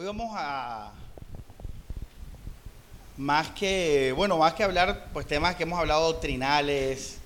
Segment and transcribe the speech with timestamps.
[0.00, 0.92] Hoy vamos a
[3.16, 7.18] más que, bueno, más que hablar pues temas que hemos hablado doctrinales,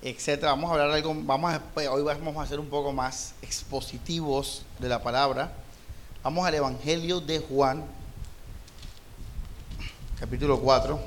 [0.00, 3.34] etcétera, vamos a hablar algo, vamos a, pues, hoy vamos a hacer un poco más
[3.42, 5.52] expositivos de la palabra.
[6.22, 7.84] Vamos al Evangelio de Juan,
[10.18, 10.98] capítulo 4.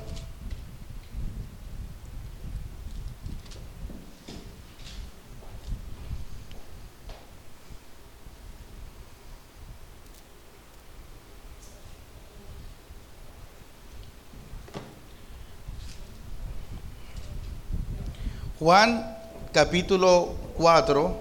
[18.66, 19.16] Juan
[19.52, 21.16] capítulo 4,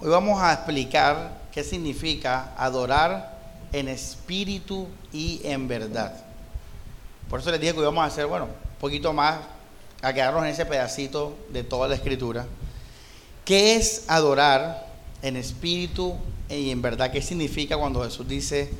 [0.00, 3.36] hoy vamos a explicar qué significa adorar
[3.72, 6.14] en espíritu y en verdad.
[7.28, 9.40] Por eso les dije que hoy vamos a hacer, bueno, un poquito más,
[10.02, 12.46] a quedarnos en ese pedacito de toda la escritura.
[13.44, 14.86] ¿Qué es adorar
[15.20, 16.16] en espíritu
[16.48, 17.10] y en verdad?
[17.10, 18.70] ¿Qué significa cuando Jesús dice,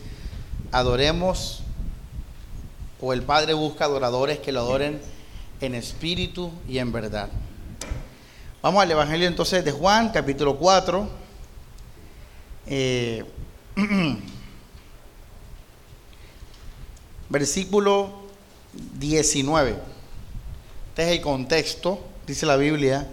[0.70, 1.64] adoremos
[3.00, 5.00] o el Padre busca adoradores que lo adoren
[5.62, 7.28] en espíritu y en verdad.
[8.60, 11.08] Vamos al Evangelio entonces de Juan, capítulo 4.
[12.66, 13.24] Eh,
[17.28, 18.10] versículo
[18.98, 19.70] 19.
[20.88, 23.08] Este es el contexto, dice la Biblia.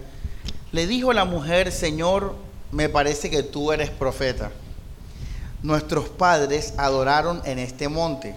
[0.72, 2.36] Le dijo la mujer, Señor,
[2.72, 4.52] me parece que tú eres profeta.
[5.62, 8.36] Nuestros padres adoraron en este monte,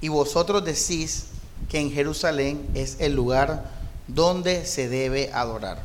[0.00, 1.26] y vosotros decís,
[1.68, 3.64] que en Jerusalén es el lugar
[4.08, 5.82] donde se debe adorar.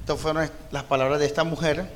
[0.00, 1.90] Estas fueron las palabras de esta mujer.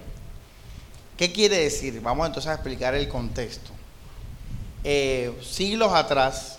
[1.17, 2.01] ¿Qué quiere decir?
[2.01, 3.71] Vamos entonces a explicar el contexto.
[4.85, 6.59] Eh, siglos atrás,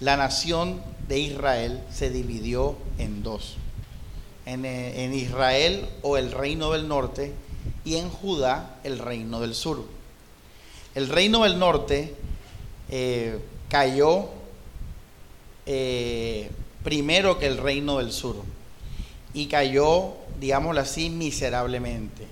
[0.00, 3.56] la nación de Israel se dividió en dos.
[4.44, 7.32] En, eh, Israel o el reino del norte
[7.84, 9.84] y en Judá el reino del sur.
[10.94, 12.14] El reino del norte
[12.90, 14.28] eh, cayó
[15.70, 16.48] eh,
[16.82, 18.36] primero que el reino del sur
[19.34, 22.26] y cayó, digámoslo así, miserablemente.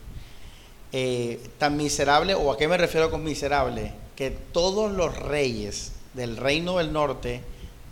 [0.90, 6.38] Eh, tan miserable, o a qué me refiero con miserable, que todos los reyes del
[6.38, 7.42] reino del norte,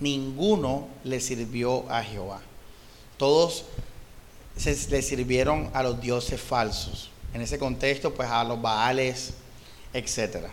[0.01, 2.41] ninguno le sirvió a Jehová.
[3.19, 3.67] Todos
[4.65, 7.11] le sirvieron a los dioses falsos.
[7.35, 9.35] En ese contexto, pues a los baales,
[9.93, 10.47] etc.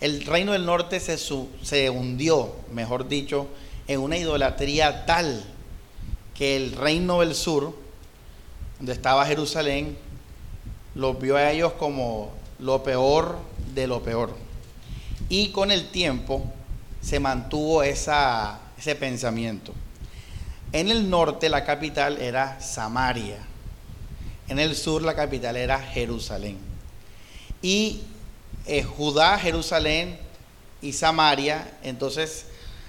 [0.00, 3.46] El reino del norte se, se hundió, mejor dicho,
[3.86, 5.44] en una idolatría tal
[6.34, 7.76] que el reino del sur,
[8.78, 9.96] donde estaba Jerusalén,
[10.94, 13.38] los vio a ellos como lo peor
[13.74, 14.34] de lo peor.
[15.28, 16.44] Y con el tiempo
[17.00, 19.72] se mantuvo ese pensamiento.
[20.72, 23.38] En el norte la capital era Samaria.
[24.48, 26.58] En el sur la capital era Jerusalén.
[27.62, 28.02] Y
[28.66, 30.18] eh, Judá, Jerusalén
[30.82, 32.46] y Samaria, entonces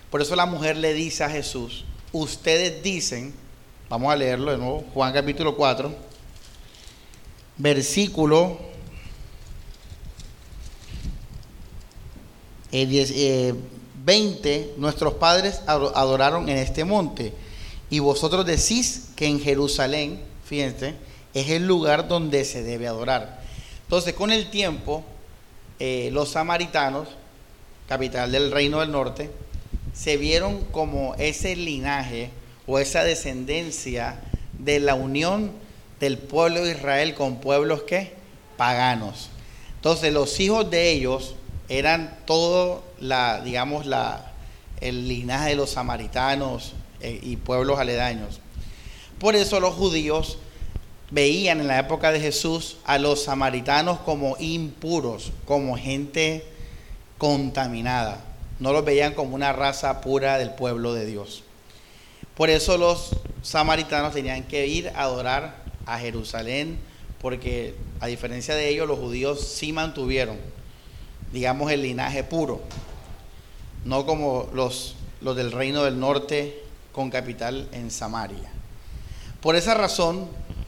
[0.10, 3.34] por eso la mujer le dice a Jesús, ustedes dicen,
[3.90, 5.94] vamos a leerlo de nuevo, Juan capítulo 4,
[7.58, 8.60] versículo
[12.72, 17.34] 20, eh, nuestros padres adoraron en este monte
[17.90, 20.96] y vosotros decís que en Jerusalén, fíjense,
[21.34, 23.42] es el lugar donde se debe adorar.
[23.84, 25.04] Entonces, con el tiempo,
[25.80, 27.08] eh, los samaritanos,
[27.88, 29.30] capital del reino del norte,
[29.96, 32.30] se vieron como ese linaje
[32.68, 34.20] o esa descendencia
[34.60, 35.52] de la unión
[36.00, 38.14] del pueblo de Israel con pueblos que
[38.58, 39.30] paganos.
[39.76, 41.36] Entonces los hijos de ellos
[41.70, 44.34] eran todo la, digamos, la,
[44.82, 48.42] el linaje de los samaritanos eh, y pueblos aledaños.
[49.18, 50.40] Por eso los judíos
[51.10, 56.44] veían en la época de Jesús a los samaritanos como impuros, como gente
[57.18, 58.25] contaminada
[58.60, 61.44] no los veían como una raza pura del pueblo de Dios.
[62.36, 63.12] Por eso los
[63.42, 65.56] samaritanos tenían que ir a adorar
[65.86, 66.80] a Jerusalén,
[67.22, 70.38] porque a diferencia de ellos, los judíos sí mantuvieron,
[71.32, 72.62] digamos, el linaje puro,
[73.84, 78.52] no como los, los del reino del norte con capital en Samaria.
[79.42, 80.28] Por esa razón,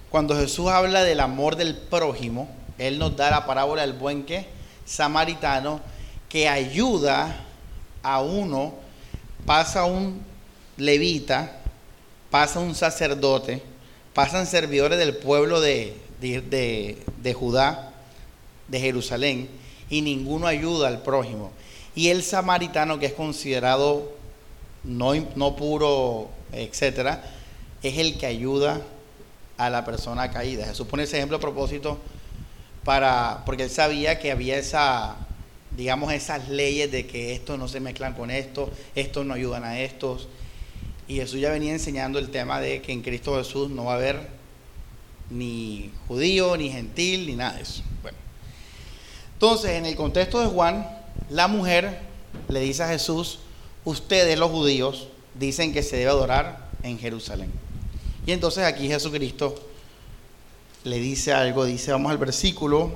[0.09, 4.45] cuando Jesús habla del amor del prójimo, Él nos da la parábola del buen que
[4.85, 5.81] samaritano
[6.29, 7.46] que ayuda
[8.07, 8.74] a uno,
[9.45, 10.21] pasa un
[10.77, 11.59] levita,
[12.31, 13.62] pasa un sacerdote,
[14.13, 17.92] pasan servidores del pueblo de, de, Judá,
[18.69, 19.50] de Jerusalén,
[19.89, 21.51] y ninguno ayuda al prójimo.
[21.95, 24.13] Y el samaritano, que es considerado
[24.86, 27.21] no, no puro, etcétera,
[27.83, 28.81] es el que ayuda
[29.57, 30.65] a la persona caída.
[30.68, 31.98] Se supone ese ejemplo a propósito
[32.86, 35.26] para, porque él sabía que había esa,
[35.75, 39.79] digamos, esas leyes de que estos no se mezclan con esto, estos no ayudan a
[39.79, 40.27] estos.
[41.07, 43.95] Y Jesús ya venía enseñando el tema de que en Cristo Jesús no va a
[43.95, 44.27] haber
[45.29, 47.83] ni judío, ni gentil, ni nada de eso.
[48.01, 48.17] Bueno.
[49.33, 50.87] Entonces, en el contexto de Juan,
[51.29, 51.99] la mujer
[52.49, 53.39] le dice a Jesús,
[53.85, 57.51] ustedes los judíos dicen que se debe adorar en Jerusalén.
[58.25, 59.55] Y entonces aquí Jesucristo
[60.83, 62.91] le dice algo, dice, vamos al versículo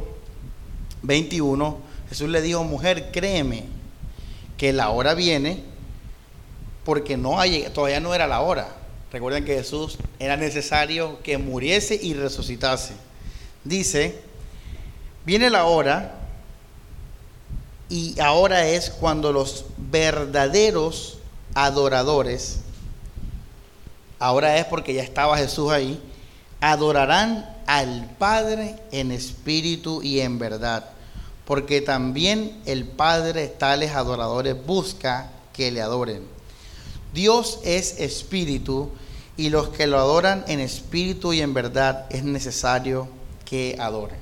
[1.03, 1.77] 21,
[2.12, 3.63] Jesús le dijo, mujer, créeme
[4.58, 5.63] que la hora viene
[6.84, 8.68] porque no hay, todavía no era la hora.
[9.13, 12.96] Recuerden que Jesús era necesario que muriese y resucitase.
[13.63, 14.19] Dice,
[15.25, 16.16] viene la hora
[17.88, 21.18] y ahora es cuando los verdaderos
[21.54, 22.60] adoradores,
[24.19, 25.98] ahora es porque ya estaba Jesús ahí,
[26.60, 30.90] adorarán al Padre en espíritu y en verdad,
[31.45, 36.23] porque también el Padre tales adoradores busca que le adoren.
[37.13, 38.91] Dios es espíritu
[39.38, 43.07] y los que lo adoran en espíritu y en verdad es necesario
[43.45, 44.19] que adoren.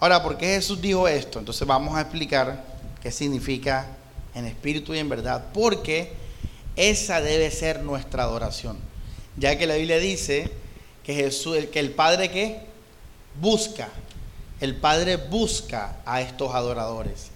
[0.00, 1.38] Ahora, ¿por qué Jesús dijo esto?
[1.38, 2.64] Entonces vamos a explicar
[3.02, 3.86] qué significa
[4.34, 6.12] en espíritu y en verdad, porque
[6.76, 8.76] esa debe ser nuestra adoración,
[9.36, 10.50] ya que la Biblia dice
[11.04, 12.60] que Jesús, que el Padre que
[13.40, 13.88] busca,
[14.64, 17.30] el Padre busca a estos adoradores.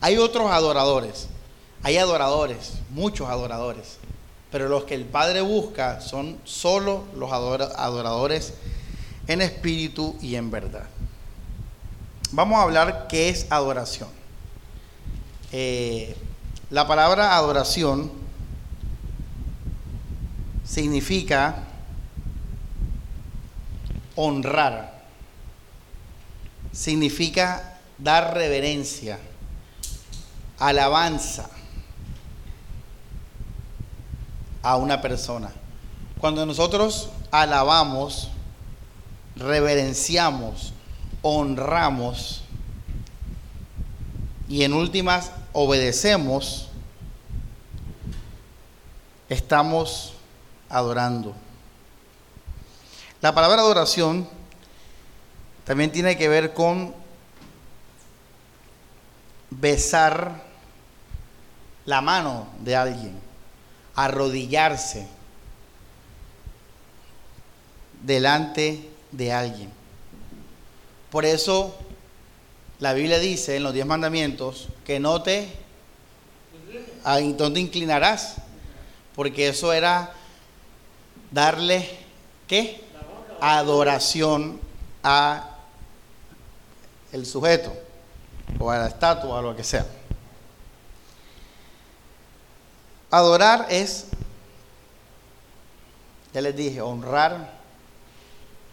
[0.00, 1.28] Hay otros adoradores,
[1.82, 3.98] hay adoradores, muchos adoradores,
[4.50, 8.54] pero los que el Padre busca son solo los adoradores
[9.26, 10.86] en espíritu y en verdad.
[12.32, 14.08] Vamos a hablar qué es adoración.
[15.52, 16.16] Eh,
[16.70, 18.10] la palabra adoración
[20.64, 21.64] significa
[24.16, 24.93] honrar,
[26.74, 29.18] significa dar reverencia,
[30.58, 31.48] alabanza,
[34.62, 35.52] a una persona.
[36.18, 38.30] Cuando nosotros alabamos,
[39.36, 40.72] reverenciamos,
[41.22, 42.42] honramos
[44.48, 46.68] y en últimas obedecemos,
[49.28, 50.14] estamos
[50.68, 51.34] adorando.
[53.20, 54.28] La palabra adoración
[55.64, 56.94] también tiene que ver con
[59.50, 60.42] besar
[61.84, 63.24] la mano de alguien
[63.94, 65.06] arrodillarse
[68.02, 69.70] delante de alguien.
[71.10, 71.74] Por eso
[72.80, 75.48] la Biblia dice en los diez mandamientos que no te,
[77.04, 78.36] te inclinarás,
[79.14, 80.12] porque eso era
[81.30, 81.88] darle,
[82.48, 82.82] ¿qué?
[83.40, 84.60] Adoración
[85.02, 85.53] a
[87.14, 87.72] el sujeto
[88.58, 89.86] o a la estatua o a lo que sea.
[93.10, 94.06] Adorar es,
[96.32, 97.52] ya les dije, honrar,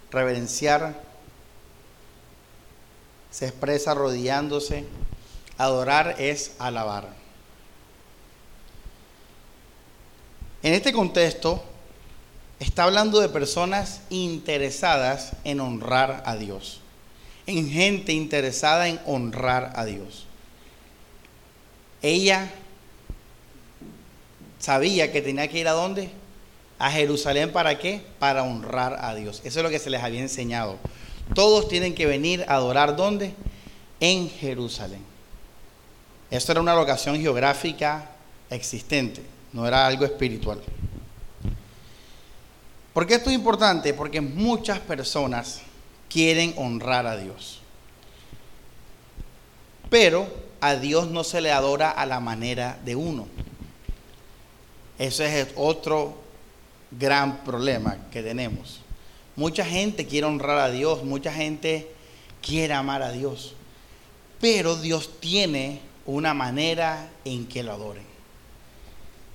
[0.09, 0.99] reverenciar,
[3.29, 4.85] se expresa arrodillándose.
[5.59, 7.07] Adorar es alabar.
[10.63, 11.63] En este contexto,
[12.59, 16.81] está hablando de personas interesadas en honrar a Dios,
[17.57, 20.25] en gente interesada en honrar a Dios.
[22.02, 22.49] Ella
[24.59, 26.09] sabía que tenía que ir a dónde?
[26.80, 28.02] A Jerusalén para qué?
[28.19, 29.42] Para honrar a Dios.
[29.44, 30.78] Eso es lo que se les había enseñado.
[31.35, 33.33] Todos tienen que venir a adorar dónde?
[33.99, 35.04] En Jerusalén.
[36.31, 38.09] Esto era una locación geográfica
[38.49, 39.21] existente,
[39.54, 40.59] no era algo espiritual.
[42.94, 43.94] ¿Por qué esto es importante?
[43.94, 45.61] Porque muchas personas
[46.11, 47.59] quieren honrar a Dios.
[49.89, 50.27] Pero
[50.59, 53.27] a Dios no se le adora a la manera de uno.
[54.99, 56.15] Ese es otro
[56.91, 58.81] gran problema que tenemos.
[59.35, 61.89] Mucha gente quiere honrar a Dios, mucha gente
[62.41, 63.53] quiere amar a Dios,
[64.39, 68.03] pero Dios tiene una manera en que lo adoren.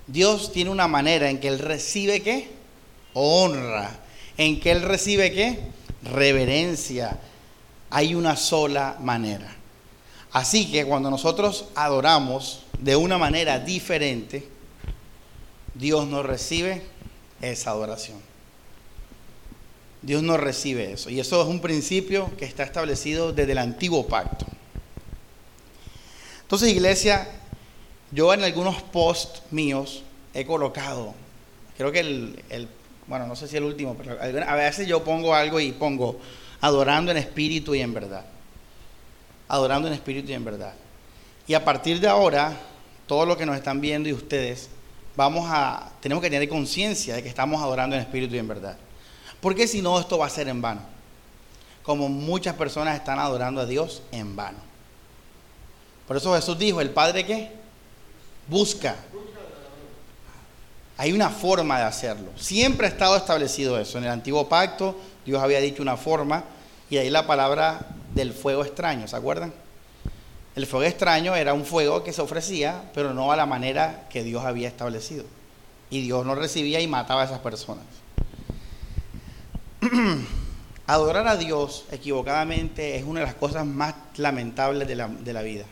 [0.07, 2.51] Dios tiene una manera en que Él recibe qué?
[3.15, 3.99] Honra.
[4.37, 5.59] En que Él recibe qué?
[6.03, 7.19] Reverencia.
[7.91, 9.55] Hay una sola manera.
[10.33, 14.49] Así que cuando nosotros adoramos de una manera diferente,
[15.75, 16.83] Dios no recibe
[17.41, 18.19] esa adoración.
[20.03, 21.11] Dios no recibe eso.
[21.11, 24.47] Y eso es un principio que está establecido desde el antiguo pacto.
[26.43, 27.29] Entonces, iglesia,
[28.13, 31.13] yo en algunos posts míos he colocado,
[31.77, 32.69] creo que el,
[33.07, 36.19] bueno, no sé si el último, pero a veces yo pongo algo y pongo
[36.61, 38.25] adorando en espíritu y en verdad.
[39.49, 40.75] adorando en espíritu y en verdad.
[41.47, 42.53] Y a partir de ahora,
[43.07, 44.69] todos los que nos están viendo y ustedes,
[45.15, 48.77] vamos a, tenemos que tener conciencia de que estamos adorando en espíritu y en verdad.
[49.41, 50.81] Porque si no, esto va a ser en vano.
[51.85, 54.59] Como muchas personas están adorando a Dios en vano.
[56.09, 57.51] Por eso Jesús dijo, el Padre que
[58.49, 58.97] busca.
[60.99, 62.31] Hay una forma de hacerlo.
[62.37, 63.99] Siempre ha estado establecido eso.
[63.99, 66.45] En el antiguo pacto Dios había dicho una forma
[66.89, 69.53] y ahí la palabra del fuego extraño, ¿se acuerdan?
[70.55, 74.25] El fuego extraño era un fuego que se ofrecía, pero no a la manera que
[74.25, 75.25] Dios había establecido.
[75.91, 77.85] Y Dios no recibía y mataba a esas personas.
[80.87, 85.43] Adorar a Dios equivocadamente es una de las cosas más lamentables de la, de la
[85.43, 85.65] vida,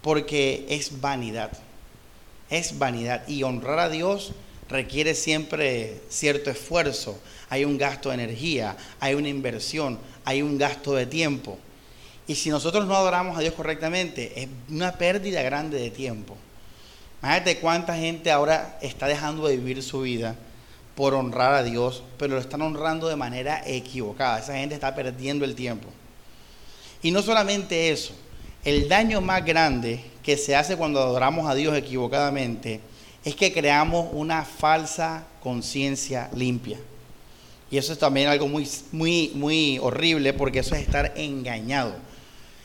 [0.00, 1.50] porque es vanidad,
[2.50, 3.26] es vanidad.
[3.28, 4.32] Y honrar a Dios
[4.68, 10.94] requiere siempre cierto esfuerzo, hay un gasto de energía, hay una inversión, hay un gasto
[10.94, 11.58] de tiempo.
[12.26, 16.36] Y si nosotros no adoramos a Dios correctamente, es una pérdida grande de tiempo.
[17.20, 20.36] Imagínate cuánta gente ahora está dejando de vivir su vida
[20.94, 24.38] por honrar a Dios, pero lo están honrando de manera equivocada.
[24.38, 25.88] Esa gente está perdiendo el tiempo.
[27.02, 28.14] Y no solamente eso,
[28.64, 32.80] el daño más grande que se hace cuando adoramos a Dios equivocadamente
[33.24, 36.78] es que creamos una falsa conciencia limpia.
[37.70, 41.94] Y eso es también algo muy, muy, muy horrible porque eso es estar engañado.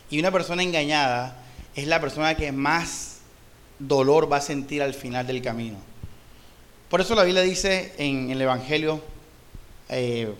[0.10, 1.38] Y una persona engañada
[1.76, 3.18] es la persona que más
[3.80, 5.78] dolor va a sentir al final del camino.
[6.90, 9.02] Por eso la Biblia dice en, el Evangelio,
[9.90, 10.34] eh,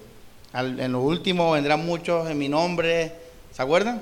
[0.54, 3.12] en lo último vendrán muchos en mi nombre,
[3.52, 4.02] ¿se acuerdan?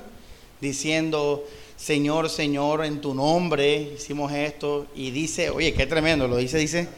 [0.60, 1.44] Diciendo,
[1.76, 4.86] Señor, Señor, en tu nombre hicimos esto.
[4.94, 6.88] Y dice, oye, qué tremendo, lo dice, dice,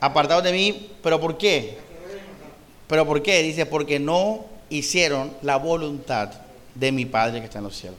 [0.00, 1.78] apartados de mí, pero ¿por qué?
[2.86, 3.42] ¿Pero por qué?
[3.42, 6.30] Dice, porque no hicieron la voluntad
[6.74, 7.98] de mi Padre que está en los cielos.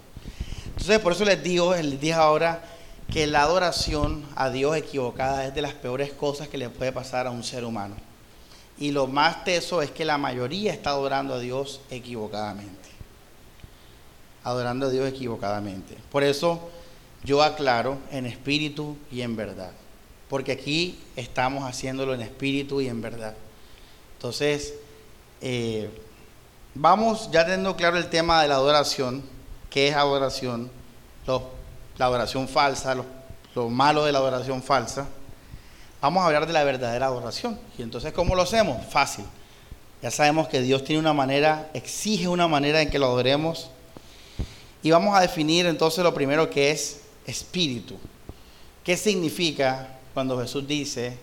[0.68, 2.64] Entonces, por eso les digo, les dije ahora
[3.12, 7.28] que la adoración a Dios equivocada es de las peores cosas que le puede pasar
[7.28, 7.96] a un ser humano.
[8.80, 12.79] Y lo más teso es que la mayoría está adorando a Dios equivocadamente.
[14.44, 15.98] Adorando a Dios equivocadamente.
[16.12, 16.70] Por eso
[17.24, 19.72] yo aclaro en espíritu y en verdad.
[20.30, 23.36] Porque aquí estamos haciéndolo en espíritu y en verdad.
[24.16, 24.76] Entonces,
[25.42, 25.90] eh,
[26.76, 29.24] vamos ya teniendo claro el tema de la adoración,
[29.70, 30.70] qué es adoración,
[31.26, 33.06] la adoración falsa, lo,
[33.56, 35.08] lo malo de la adoración falsa.
[36.02, 37.60] Vamos a hablar de la verdadera adoración.
[37.78, 38.86] Y entonces, ¿cómo lo hacemos?
[38.88, 39.26] Fácil.
[40.02, 43.70] Ya sabemos que Dios tiene una manera, exige una manera en que lo adoremos.
[44.82, 47.98] Y vamos a definir entonces lo primero que es espíritu.
[48.84, 51.18] ¿Qué significa cuando Jesús dice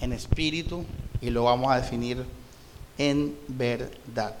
[0.00, 0.84] en espíritu?
[1.20, 2.24] Y lo vamos a definir
[2.98, 4.36] en verdad.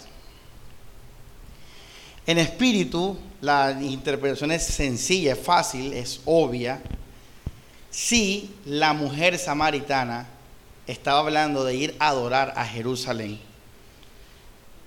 [2.26, 6.82] En espíritu, la interpretación es sencilla, es fácil, es obvia.
[7.90, 10.26] Si la mujer samaritana
[10.88, 13.38] estaba hablando de ir a adorar a Jerusalén,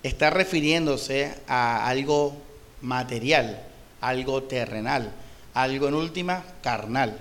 [0.03, 2.35] está refiriéndose a algo
[2.81, 3.68] material,
[4.01, 5.13] algo terrenal,
[5.53, 7.19] algo en última carnal.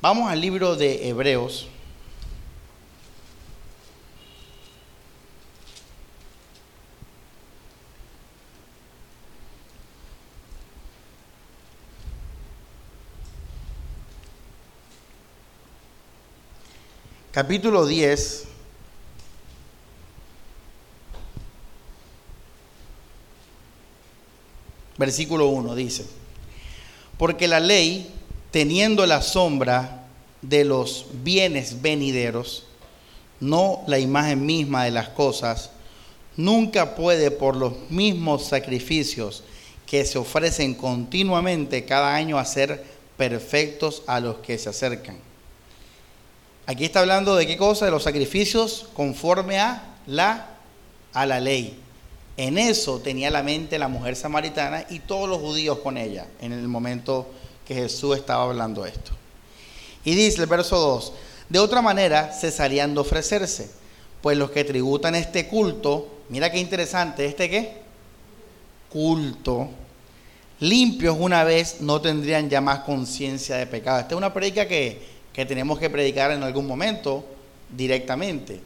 [0.00, 1.68] Vamos al libro de Hebreos,
[17.32, 18.45] capítulo 10,
[24.98, 26.06] versículo 1 dice,
[27.18, 28.10] porque la ley,
[28.50, 30.06] teniendo la sombra
[30.42, 32.64] de los bienes venideros,
[33.40, 35.70] no la imagen misma de las cosas,
[36.36, 39.42] nunca puede por los mismos sacrificios
[39.86, 42.84] que se ofrecen continuamente cada año hacer
[43.16, 45.18] perfectos a los que se acercan.
[46.66, 47.84] Aquí está hablando de qué cosa?
[47.84, 50.56] De los sacrificios conforme a la,
[51.12, 51.78] a la ley.
[52.36, 56.52] En eso tenía la mente la mujer samaritana y todos los judíos con ella en
[56.52, 57.26] el momento
[57.66, 59.12] que Jesús estaba hablando esto.
[60.04, 61.12] Y dice el verso 2,
[61.48, 63.70] de otra manera cesarían de ofrecerse,
[64.20, 67.78] pues los que tributan este culto, mira qué interesante, ¿este qué?
[68.90, 69.68] Culto,
[70.60, 74.00] limpios una vez no tendrían ya más conciencia de pecado.
[74.00, 77.22] Esta es una predica que que tenemos que predicar en algún momento
[77.68, 78.58] directamente.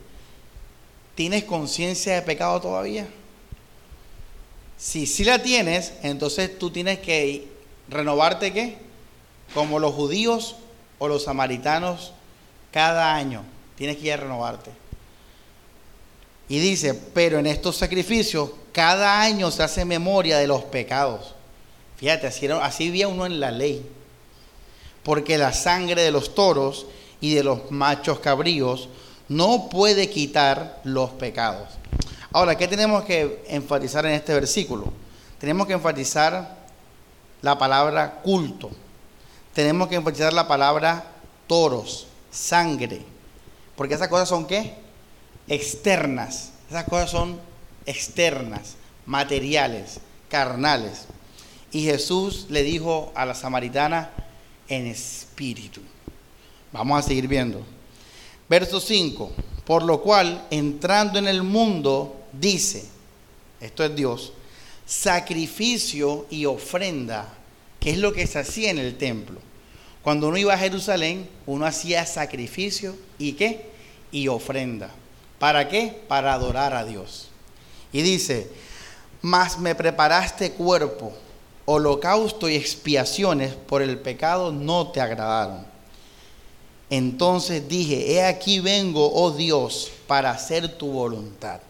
[1.17, 3.09] ¿Tienes conciencia de pecado todavía?
[4.81, 7.47] Si sí la tienes, entonces tú tienes que
[7.91, 8.79] renovarte qué?
[9.53, 10.57] Como los judíos
[10.99, 12.13] o los samaritanos
[12.73, 13.43] cada año.
[13.77, 14.71] Tienes que ir a renovarte.
[16.49, 21.35] Y dice, pero en estos sacrificios cada año se hace memoria de los pecados.
[21.99, 23.87] Fíjate, así, era, así vía uno en la ley.
[25.03, 26.87] Porque la sangre de los toros
[27.21, 28.89] y de los machos cabríos
[29.29, 31.69] no puede quitar los pecados.
[32.33, 34.93] Ahora, ¿qué tenemos que enfatizar en este versículo?
[35.39, 36.59] Tenemos que enfatizar
[37.43, 38.71] la palabra culto.
[39.53, 41.05] Tenemos que enfatizar la palabra
[41.49, 43.03] toros, sangre.
[43.75, 44.75] Porque esas cosas son qué?
[45.49, 46.53] Externas.
[46.69, 47.41] Esas cosas son
[47.85, 51.07] externas, materiales, carnales.
[51.73, 54.11] Y Jesús le dijo a la samaritana
[54.69, 55.81] en espíritu.
[56.71, 57.63] Vamos a seguir viendo.
[58.49, 59.33] Verso 5.
[59.65, 62.85] Por lo cual, entrando en el mundo, dice,
[63.61, 64.33] esto es Dios,
[64.87, 67.33] sacrificio y ofrenda,
[67.79, 69.41] que es lo que se hacía en el templo.
[70.03, 73.71] Cuando uno iba a Jerusalén, uno hacía sacrificio y qué?
[74.13, 74.91] Y ofrenda.
[75.39, 76.03] ¿Para qué?
[76.09, 77.29] Para adorar a Dios.
[77.93, 78.51] Y dice,
[79.23, 81.13] mas me preparaste cuerpo,
[81.67, 85.67] holocausto y expiaciones por el pecado no te agradaron.
[86.89, 91.61] Entonces dije, he aquí vengo, oh Dios, para hacer tu voluntad.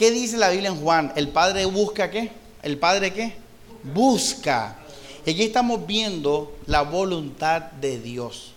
[0.00, 1.12] ¿Qué dice la Biblia en Juan?
[1.14, 2.30] ¿El Padre busca qué?
[2.62, 3.34] ¿El Padre qué?
[3.82, 4.78] Busca.
[5.26, 8.54] Y aquí estamos viendo la voluntad de Dios.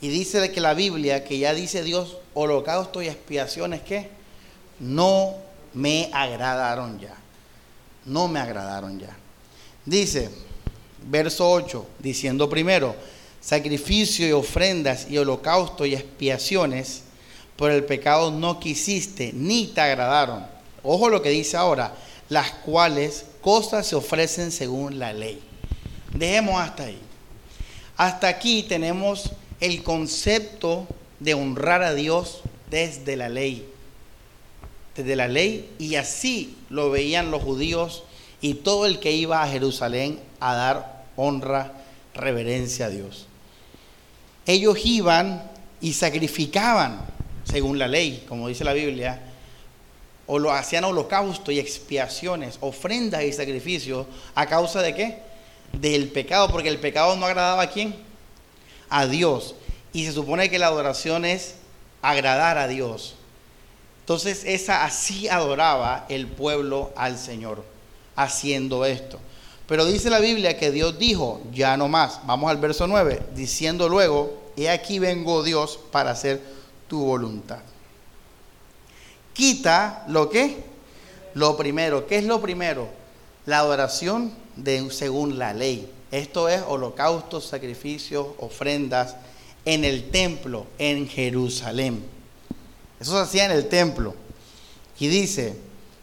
[0.00, 4.10] Y dice que la Biblia, que ya dice Dios, holocausto y expiaciones, ¿qué?
[4.78, 5.34] No
[5.74, 7.16] me agradaron ya.
[8.04, 9.16] No me agradaron ya.
[9.84, 10.30] Dice,
[11.10, 12.94] verso 8, diciendo primero,
[13.40, 17.02] sacrificio y ofrendas y holocausto y expiaciones
[17.58, 20.46] por el pecado no quisiste, ni te agradaron.
[20.84, 21.92] Ojo lo que dice ahora,
[22.28, 25.42] las cuales cosas se ofrecen según la ley.
[26.14, 27.00] Dejemos hasta ahí.
[27.96, 30.86] Hasta aquí tenemos el concepto
[31.18, 33.68] de honrar a Dios desde la ley.
[34.94, 38.04] Desde la ley y así lo veían los judíos
[38.40, 41.72] y todo el que iba a Jerusalén a dar honra,
[42.14, 43.26] reverencia a Dios.
[44.46, 45.42] Ellos iban
[45.80, 47.17] y sacrificaban
[47.50, 49.20] según la ley, como dice la Biblia,
[50.26, 55.18] o lo hacían holocausto y expiaciones, ofrendas y sacrificios, ¿a causa de qué?
[55.72, 57.96] Del pecado, porque el pecado no agradaba a quién?
[58.90, 59.54] A Dios.
[59.92, 61.54] Y se supone que la adoración es
[62.02, 63.14] agradar a Dios.
[64.00, 67.64] Entonces, esa así adoraba el pueblo al Señor,
[68.16, 69.18] haciendo esto.
[69.66, 72.20] Pero dice la Biblia que Dios dijo, ya no más.
[72.26, 76.57] Vamos al verso 9, diciendo luego, he aquí vengo Dios para hacer
[76.88, 77.60] tu voluntad.
[79.32, 80.64] Quita lo que?
[81.34, 82.06] Lo primero.
[82.06, 82.88] ¿Qué es lo primero?
[83.46, 85.88] La adoración de, según la ley.
[86.10, 89.14] Esto es holocaustos, sacrificios, ofrendas
[89.64, 92.04] en el templo, en Jerusalén.
[92.98, 94.16] Eso se hacía en el templo.
[94.98, 95.56] Y dice,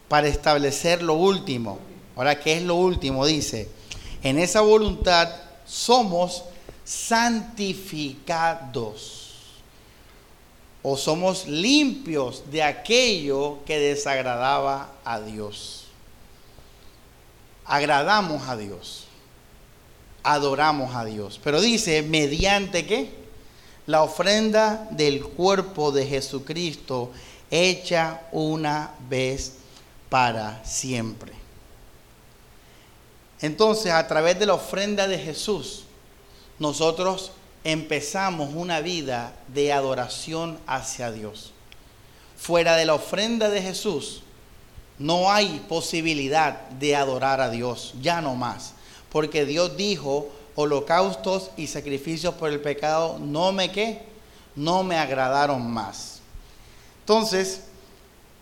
[0.08, 1.78] para establecer lo último.
[2.14, 3.26] Ahora, ¿qué es lo último?
[3.26, 3.68] Dice,
[4.22, 5.28] en esa voluntad
[5.66, 6.44] somos
[6.84, 9.25] santificados
[10.88, 15.86] o somos limpios de aquello que desagradaba a Dios.
[17.64, 19.08] Agradamos a Dios,
[20.22, 21.40] adoramos a Dios.
[21.42, 23.10] Pero dice, mediante qué?
[23.86, 27.10] La ofrenda del cuerpo de Jesucristo
[27.50, 29.54] hecha una vez
[30.08, 31.32] para siempre.
[33.40, 35.82] Entonces, a través de la ofrenda de Jesús,
[36.60, 37.32] nosotros
[37.66, 41.52] empezamos una vida de adoración hacia Dios.
[42.38, 44.22] Fuera de la ofrenda de Jesús,
[45.00, 48.74] no hay posibilidad de adorar a Dios, ya no más.
[49.10, 54.02] Porque Dios dijo, holocaustos y sacrificios por el pecado, no me qué,
[54.54, 56.20] no me agradaron más.
[57.00, 57.62] Entonces,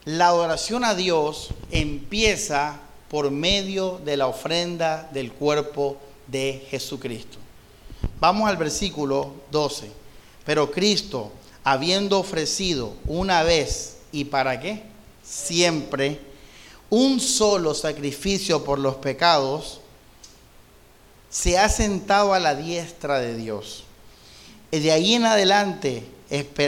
[0.04, 7.38] la adoración a Dios empieza por medio de la ofrenda del cuerpo de Jesucristo.
[8.20, 9.90] Vamos al versículo 12.
[10.44, 14.82] Pero Cristo, habiendo ofrecido una vez y para qué?
[15.22, 16.20] Siempre
[16.90, 19.80] un solo sacrificio por los pecados,
[21.28, 23.84] se ha sentado a la diestra de Dios.
[24.70, 26.04] Y de ahí en adelante,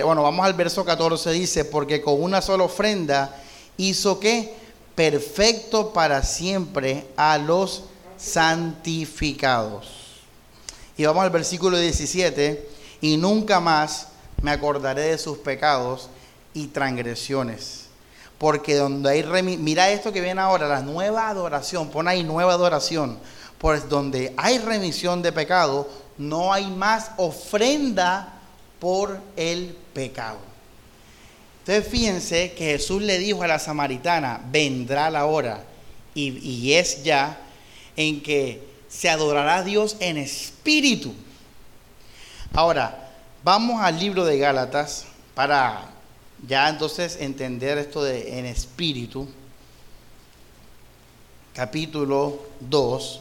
[0.02, 3.40] bueno, vamos al verso 14, dice, porque con una sola ofrenda
[3.76, 4.52] hizo que
[4.96, 7.84] perfecto para siempre a los
[8.16, 9.95] santificados.
[10.96, 12.68] Y vamos al versículo 17,
[13.02, 14.08] y nunca más
[14.40, 16.08] me acordaré de sus pecados
[16.54, 17.86] y transgresiones.
[18.38, 23.18] Porque donde hay mira esto que viene ahora, la nueva adoración, pon ahí nueva adoración,
[23.58, 28.40] pues donde hay remisión de pecado, no hay más ofrenda
[28.78, 30.38] por el pecado.
[31.60, 35.64] Entonces fíjense que Jesús le dijo a la samaritana, vendrá la hora,
[36.14, 37.38] y, y es ya,
[37.96, 41.12] en que se adorará a Dios en espíritu.
[42.52, 43.10] Ahora,
[43.42, 45.90] vamos al libro de Gálatas para
[46.46, 49.28] ya entonces entender esto de en espíritu.
[51.54, 53.20] Capítulo 2,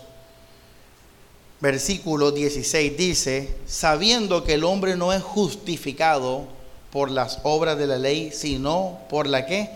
[1.61, 6.45] versículo 16 dice, sabiendo que el hombre no es justificado
[6.91, 9.69] por las obras de la ley, sino por la que?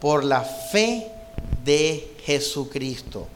[0.00, 1.10] Por la fe
[1.64, 3.28] de Jesucristo.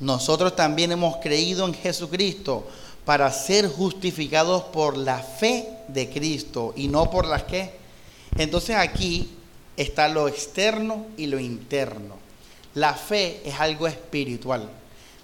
[0.00, 2.66] Nosotros también hemos creído en Jesucristo
[3.04, 7.70] para ser justificados por la fe de Cristo y no por las que.
[8.38, 9.30] Entonces aquí
[9.76, 12.16] está lo externo y lo interno.
[12.74, 14.70] La fe es algo espiritual.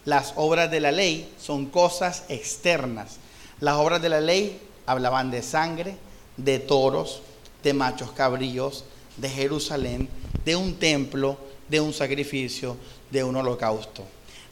[0.05, 3.17] Las obras de la ley son cosas externas.
[3.61, 5.97] Las obras de la ley hablaban de sangre,
[6.37, 7.23] de toros,
[7.63, 8.85] de machos cabríos,
[9.17, 10.09] de Jerusalén,
[10.45, 12.77] de un templo, de un sacrificio,
[13.11, 14.05] de un holocausto.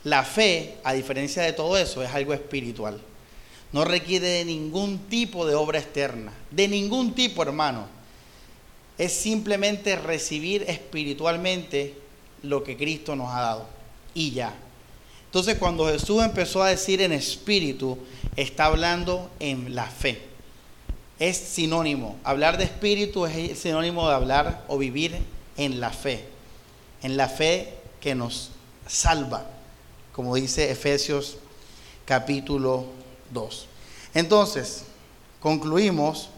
[0.05, 3.01] La fe, a diferencia de todo eso, es algo espiritual.
[3.73, 7.87] No requiere de ningún tipo de obra externa, de ningún tipo, hermano.
[8.99, 11.95] Es simplemente recibir espiritualmente
[12.43, 13.67] lo que Cristo nos ha dado.
[14.13, 14.55] Y ya.
[15.25, 17.99] Entonces cuando Jesús empezó a decir en espíritu,
[18.37, 20.21] está hablando en la fe.
[21.19, 22.19] Es sinónimo.
[22.25, 25.17] Hablar de espíritu es sinónimo de hablar o vivir
[25.57, 26.27] en la fe.
[27.03, 28.51] En la fe que nos
[28.87, 29.54] salva
[30.15, 31.39] como dice Efesios
[32.05, 32.85] capítulo
[33.33, 33.67] 2.
[34.15, 34.85] Entonces,
[35.41, 36.29] concluimos,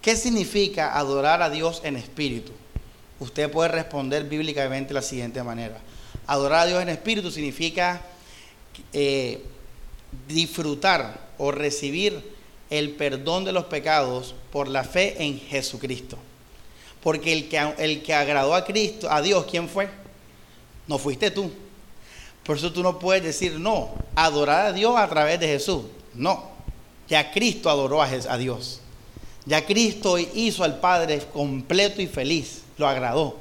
[0.00, 2.52] ¿qué significa adorar a Dios en espíritu?
[3.18, 5.78] Usted puede responder bíblicamente de la siguiente manera.
[6.28, 8.02] Adorar a Dios en espíritu significa
[8.92, 9.42] eh,
[10.28, 12.22] disfrutar o recibir
[12.70, 16.16] el perdón de los pecados por la fe en Jesucristo.
[17.02, 19.88] Porque el que, el que agradó a Cristo, a Dios, ¿quién fue?
[20.86, 21.50] No fuiste tú,
[22.48, 25.82] por eso tú no puedes decir, no, adorar a Dios a través de Jesús.
[26.14, 26.48] No,
[27.06, 28.80] ya Cristo adoró a Dios.
[29.44, 33.36] Ya Cristo hizo al Padre completo y feliz, lo agradó.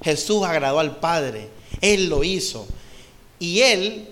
[0.00, 1.48] Jesús agradó al Padre,
[1.80, 2.64] Él lo hizo.
[3.40, 4.08] Y Él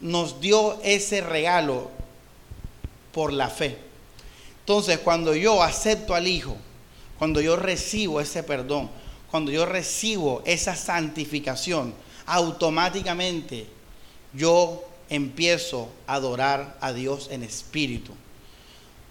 [0.00, 1.90] nos dio ese regalo
[3.10, 3.76] por la fe.
[4.60, 6.56] Entonces, cuando yo acepto al Hijo,
[7.18, 8.88] cuando yo recibo ese perdón,
[9.32, 11.92] cuando yo recibo esa santificación,
[12.26, 13.66] automáticamente
[14.32, 18.12] yo empiezo a adorar a Dios en espíritu.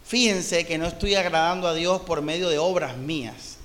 [0.06, 3.58] Fíjense que no estoy agradando a Dios por medio de obras mías.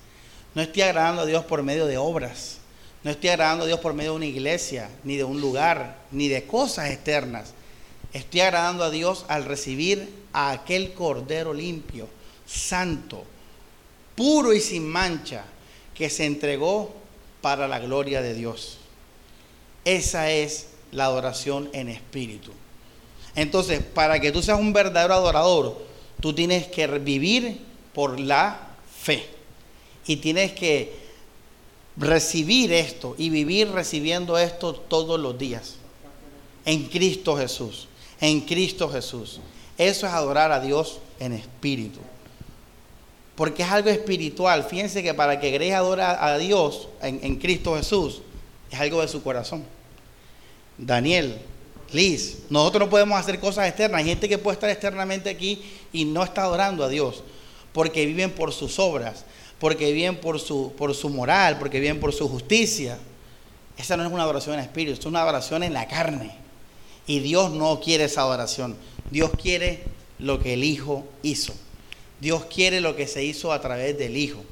[0.55, 2.59] No estoy agradando a Dios por medio de obras.
[3.03, 6.29] No estoy agradando a Dios por medio de una iglesia, ni de un lugar, ni
[6.29, 7.53] de cosas externas.
[8.13, 12.09] Estoy agradando a Dios al recibir a aquel Cordero limpio,
[12.47, 13.25] santo,
[14.15, 15.45] puro y sin mancha,
[15.95, 16.95] que se entregó
[17.41, 18.76] para la gloria de Dios.
[19.87, 22.51] Esa es la adoración en espíritu.
[23.37, 25.81] Entonces, para que tú seas un verdadero adorador,
[26.20, 27.61] tú tienes que vivir
[27.94, 28.59] por la
[29.01, 29.25] fe.
[30.05, 30.92] Y tienes que
[31.96, 35.77] recibir esto y vivir recibiendo esto todos los días.
[36.64, 37.87] En Cristo Jesús.
[38.20, 39.38] En Cristo Jesús.
[39.79, 42.01] Eso es adorar a Dios en espíritu.
[43.37, 44.64] Porque es algo espiritual.
[44.64, 48.22] Fíjense que para que Grecia adora a Dios en Cristo Jesús,
[48.68, 49.76] es algo de su corazón.
[50.79, 51.39] Daniel,
[51.93, 54.01] Liz, nosotros no podemos hacer cosas externas.
[54.01, 55.62] Hay gente que puede estar externamente aquí
[55.93, 57.23] y no está adorando a Dios,
[57.73, 59.25] porque viven por sus obras,
[59.59, 62.99] porque viven por su, por su moral, porque viven por su justicia.
[63.79, 66.35] Esa no es una adoración en espíritu, es una adoración en la carne.
[67.07, 68.77] Y Dios no quiere esa adoración.
[69.11, 69.85] Dios quiere
[70.19, 71.55] lo que el Hijo hizo.
[72.21, 74.43] Dios quiere lo que se hizo a través del Hijo.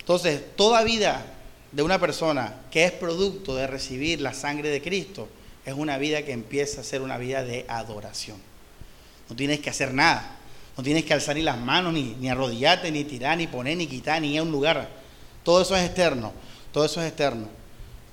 [0.00, 1.24] Entonces, toda vida
[1.70, 5.28] de una persona que es producto de recibir la sangre de Cristo,
[5.64, 8.36] es una vida que empieza a ser una vida de adoración.
[9.28, 10.38] No tienes que hacer nada.
[10.76, 14.20] No tienes que alzar ni las manos, ni, arrodillarte, ni tirar, ni poner, ni quitar,
[14.20, 14.90] ni ir a un lugar.
[15.42, 16.32] Todo eso es externo.
[16.72, 17.48] Todo eso es externo.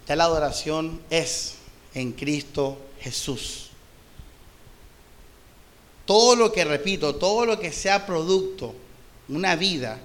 [0.07, 1.55] Ya la adoración es
[1.93, 3.69] en Cristo Jesús.
[6.05, 8.75] Todo lo que repito, todo lo que sea producto,
[9.27, 9.99] una vida,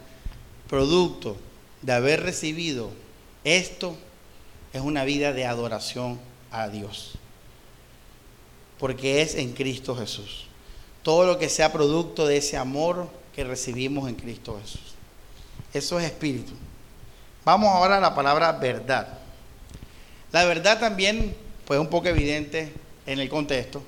[0.68, 1.36] producto
[1.82, 2.90] de haber recibido
[3.44, 3.96] esto,
[4.72, 6.18] es una vida de adoración
[6.50, 7.18] a Dios
[8.78, 10.46] porque es en Cristo Jesús.
[11.02, 14.94] Todo lo que sea producto de ese amor que recibimos en Cristo Jesús.
[15.72, 16.52] Eso es espíritu.
[17.44, 19.18] Vamos ahora a la palabra verdad.
[20.32, 22.72] La verdad también, pues un poco evidente
[23.06, 23.82] en el contexto.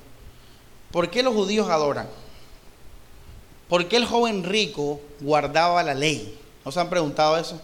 [0.91, 2.07] ¿Por qué los judíos adoran?
[3.67, 6.39] ¿Por qué el joven rico guardaba la ley?
[6.65, 7.59] ¿No se han preguntado eso?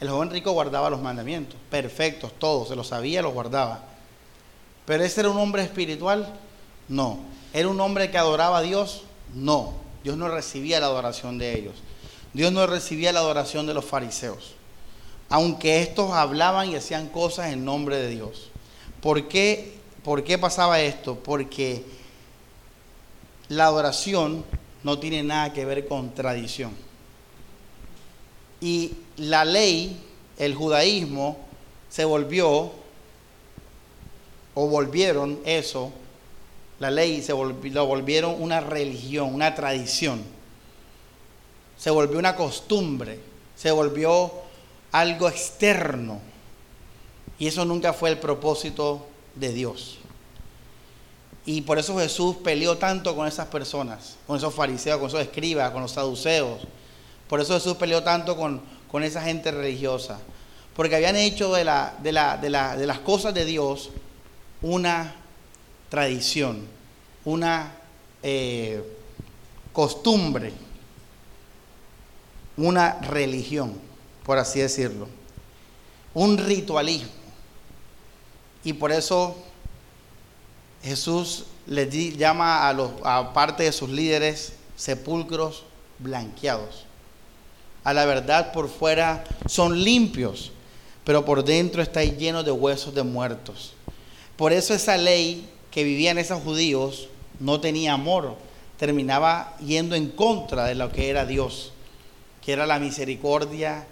[0.00, 3.82] El joven rico guardaba los mandamientos, perfectos, todos, se los sabía, los guardaba.
[4.84, 6.38] Pero ese era un hombre espiritual,
[6.88, 7.18] no.
[7.52, 9.02] ¿Era un hombre que adoraba a Dios?
[9.34, 9.74] No.
[10.04, 11.74] Dios no recibía la adoración de ellos.
[12.32, 14.54] Dios no recibía la adoración de los fariseos.
[15.28, 18.50] Aunque estos hablaban y hacían cosas en nombre de Dios.
[19.00, 21.16] ¿Por qué, ¿Por qué pasaba esto?
[21.16, 21.82] Porque
[23.48, 24.44] la adoración
[24.82, 26.72] no tiene nada que ver con tradición.
[28.60, 30.00] Y la ley,
[30.38, 31.38] el judaísmo,
[31.88, 32.72] se volvió,
[34.54, 35.92] o volvieron eso,
[36.78, 40.22] la ley se lo volvieron una religión, una tradición.
[41.78, 43.18] Se volvió una costumbre,
[43.54, 44.32] se volvió
[44.92, 46.20] algo externo.
[47.38, 49.98] Y eso nunca fue el propósito de Dios.
[51.44, 55.70] Y por eso Jesús peleó tanto con esas personas, con esos fariseos, con esos escribas,
[55.70, 56.62] con los saduceos.
[57.28, 58.60] Por eso Jesús peleó tanto con,
[58.90, 60.18] con esa gente religiosa.
[60.74, 63.90] Porque habían hecho de, la, de, la, de, la, de las cosas de Dios
[64.60, 65.14] una
[65.88, 66.66] tradición,
[67.24, 67.72] una
[68.22, 68.82] eh,
[69.72, 70.52] costumbre,
[72.56, 73.74] una religión,
[74.24, 75.08] por así decirlo,
[76.14, 77.10] un ritualismo.
[78.64, 79.36] Y por eso
[80.82, 85.64] Jesús les llama a, los, a parte de sus líderes sepulcros
[85.98, 86.84] blanqueados.
[87.84, 90.52] A la verdad por fuera son limpios,
[91.04, 93.74] pero por dentro está lleno de huesos de muertos.
[94.36, 98.36] Por eso esa ley que vivían esos judíos no tenía amor,
[98.78, 101.74] terminaba yendo en contra de lo que era Dios,
[102.42, 103.86] que era la misericordia,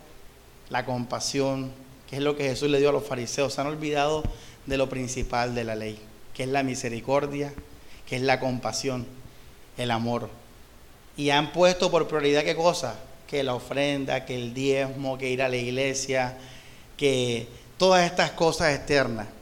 [0.71, 1.71] la compasión,
[2.09, 3.53] que es lo que Jesús le dio a los fariseos.
[3.53, 4.23] Se han olvidado
[4.65, 5.99] de lo principal de la ley,
[6.33, 7.53] que es la misericordia,
[8.09, 9.05] que es la compasión,
[9.77, 10.31] el amor.
[11.19, 12.99] Y han puesto por prioridad qué cosa?
[13.29, 16.39] Que la ofrenda, que el diezmo, que ir a la iglesia,
[16.97, 19.34] que todas estas cosas externas.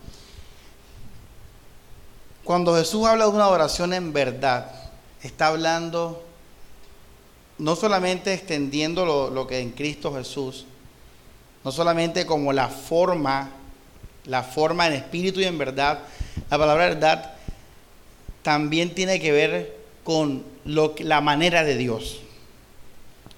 [2.45, 4.71] Cuando Jesús habla de una adoración en verdad,
[5.23, 6.25] está hablando
[7.59, 10.67] no solamente extendiendo lo, lo, que en Cristo Jesús,
[11.63, 13.51] no solamente como la forma,
[14.25, 16.01] la forma en espíritu y en verdad,
[16.51, 17.35] la palabra verdad
[18.43, 22.19] también tiene que ver con lo, la manera de Dios.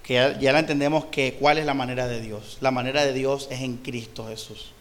[0.02, 2.56] Que ya, ya la entendemos que cuál es la manera de Dios.
[2.62, 4.72] La manera de Dios es en Cristo Jesús.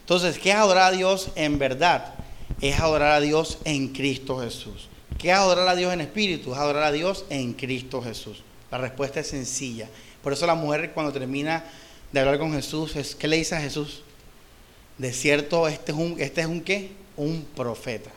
[0.00, 2.14] Entonces, ¿qué es adorar a Dios en verdad?
[2.60, 4.88] Es adorar a Dios en Cristo Jesús.
[5.18, 6.52] ¿Qué es adorar a Dios en espíritu?
[6.52, 8.42] Es adorar a Dios en Cristo Jesús.
[8.70, 9.88] La respuesta es sencilla.
[10.22, 11.64] Por eso la mujer cuando termina
[12.12, 14.02] de hablar con Jesús, es, ¿qué le dice a Jesús?
[14.98, 16.90] De cierto, este es un, este es un qué?
[17.16, 18.10] Un profeta.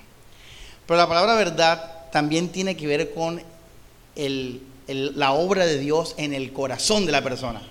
[0.85, 3.41] Pero la palabra verdad también tiene que ver con
[4.15, 7.61] el, la obra de Dios en el corazón de la persona.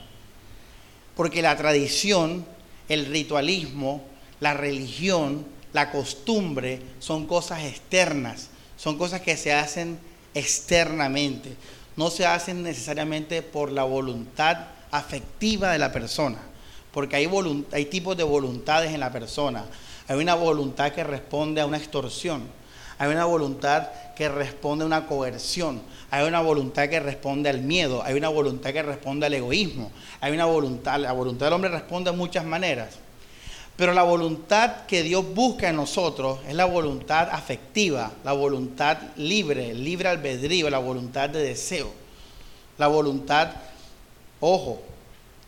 [1.16, 2.46] Porque la tradición,
[2.88, 4.04] el ritualismo,
[4.40, 5.44] la religión,
[5.78, 9.96] la costumbre son cosas externas, son cosas que se hacen
[10.34, 11.54] externamente,
[11.96, 14.56] no se hacen necesariamente por la voluntad
[14.90, 16.38] afectiva de la persona,
[16.90, 19.66] porque hay, tipos de voluntades en la persona.
[20.08, 22.42] Hay una voluntad que responde a una extorsión,
[22.98, 23.86] hay una voluntad
[24.16, 28.72] que responde a una coerción, hay una voluntad que responde al miedo, hay una voluntad
[28.72, 32.98] que responde al egoísmo, hay una voluntad, la voluntad del hombre responde de muchas maneras.
[33.78, 39.72] Pero la voluntad que Dios busca en nosotros es la voluntad afectiva, la voluntad libre,
[39.72, 41.92] libre albedrío, la voluntad de deseo.
[42.76, 43.52] La voluntad,
[44.40, 44.82] ojo,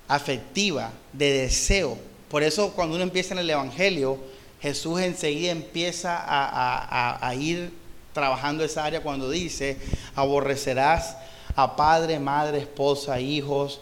[0.07, 1.99] afectiva, de deseo.
[2.29, 4.17] Por eso cuando uno empieza en el Evangelio,
[4.63, 7.73] Jesús enseguida empieza a, a, a ir
[8.13, 9.77] trabajando esa área cuando dice,
[10.15, 11.17] aborrecerás
[11.57, 13.81] a padre, madre, esposa, hijos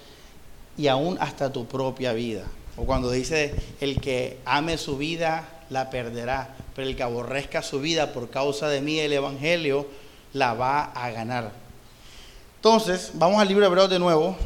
[0.78, 2.46] y aún hasta tu propia vida.
[2.78, 7.80] O cuando dice, el que ame su vida, la perderá, pero el que aborrezca su
[7.80, 9.86] vida por causa de mí, el Evangelio,
[10.32, 11.52] la va a ganar.
[12.56, 14.36] Entonces, vamos al libro de Hebreos de nuevo.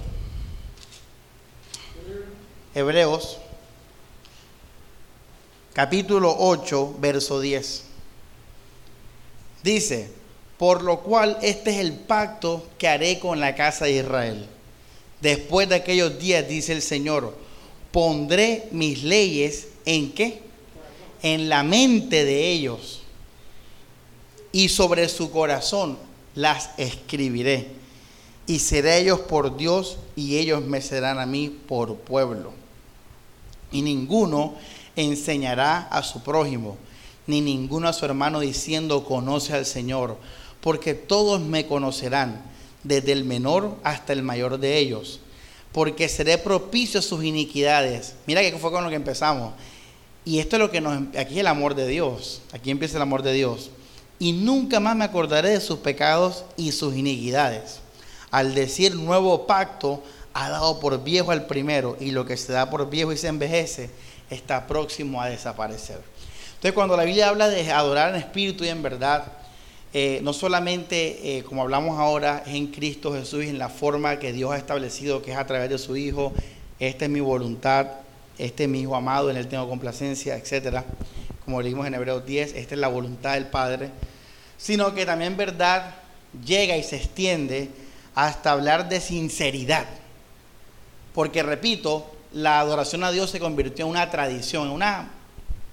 [2.74, 3.38] Hebreos,
[5.74, 7.84] capítulo 8, verso 10.
[9.62, 10.10] Dice,
[10.56, 14.46] por lo cual este es el pacto que haré con la casa de Israel.
[15.20, 17.36] Después de aquellos días, dice el Señor,
[17.92, 20.42] pondré mis leyes en qué?
[21.22, 23.02] En la mente de ellos
[24.50, 25.96] y sobre su corazón
[26.34, 27.68] las escribiré.
[28.46, 32.52] Y seré ellos por Dios y ellos me serán a mí por pueblo.
[33.70, 34.54] Y ninguno
[34.96, 36.76] enseñará a su prójimo,
[37.26, 40.18] ni ninguno a su hermano diciendo conoce al Señor,
[40.60, 42.42] porque todos me conocerán,
[42.82, 45.20] desde el menor hasta el mayor de ellos
[45.72, 48.14] porque seré propicio a sus iniquidades.
[48.26, 49.54] Mira que fue con lo que empezamos.
[50.24, 51.02] Y esto es lo que nos...
[51.16, 52.42] Aquí es el amor de Dios.
[52.52, 53.70] Aquí empieza el amor de Dios.
[54.18, 57.80] Y nunca más me acordaré de sus pecados y sus iniquidades.
[58.30, 60.02] Al decir nuevo pacto,
[60.34, 61.96] ha dado por viejo al primero.
[61.98, 63.90] Y lo que se da por viejo y se envejece,
[64.30, 66.00] está próximo a desaparecer.
[66.54, 69.24] Entonces cuando la Biblia habla de adorar en espíritu y en verdad,
[69.94, 74.32] eh, no solamente eh, como hablamos ahora es en Cristo Jesús en la forma que
[74.32, 76.32] Dios ha establecido que es a través de su Hijo,
[76.78, 77.88] esta es mi voluntad,
[78.38, 80.84] este es mi Hijo amado, en él tengo complacencia, etcétera,
[81.44, 83.90] como leímos en Hebreos 10, esta es la voluntad del Padre,
[84.56, 85.96] sino que también verdad
[86.44, 87.68] llega y se extiende
[88.14, 89.86] hasta hablar de sinceridad.
[91.14, 95.10] Porque repito, la adoración a Dios se convirtió en una tradición, en una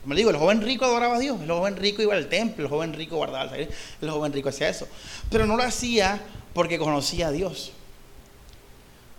[0.01, 2.69] como digo, el joven rico adoraba a Dios, el joven rico iba al templo, el
[2.69, 3.69] joven rico guardaba el
[4.01, 4.88] el joven rico hacía eso.
[5.29, 6.21] Pero no lo hacía
[6.53, 7.73] porque conocía a Dios.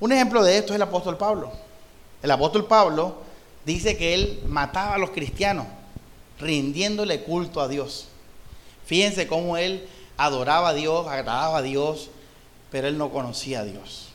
[0.00, 1.52] Un ejemplo de esto es el apóstol Pablo.
[2.22, 3.16] El apóstol Pablo
[3.66, 5.66] dice que él mataba a los cristianos,
[6.38, 8.08] rindiéndole culto a Dios.
[8.86, 12.10] Fíjense cómo él adoraba a Dios, agradaba a Dios,
[12.70, 14.08] pero él no conocía a Dios.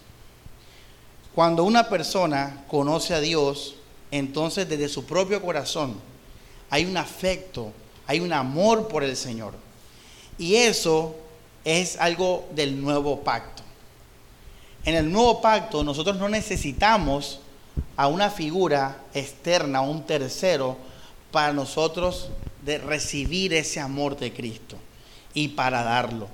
[1.35, 3.75] Cuando una persona conoce a Dios,
[4.09, 5.95] entonces desde su propio corazón,
[6.69, 7.71] hay un afecto,
[8.07, 9.53] hay un amor por el Señor.
[10.37, 11.15] Y eso
[11.63, 13.63] es algo del nuevo pacto.
[14.83, 17.39] En el nuevo pacto nosotros no necesitamos
[17.97, 20.77] a una figura externa, a un tercero,
[21.31, 22.29] para nosotros
[22.63, 24.77] de recibir ese amor de Cristo
[25.33, 26.27] y para darlo.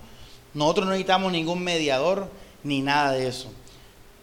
[0.53, 2.29] Nosotros no necesitamos ningún mediador
[2.63, 3.51] ni nada de eso.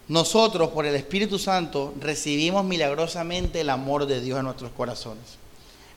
[0.08, 5.38] Nosotros por el Espíritu Santo recibimos milagrosamente el amor de Dios en nuestros corazones.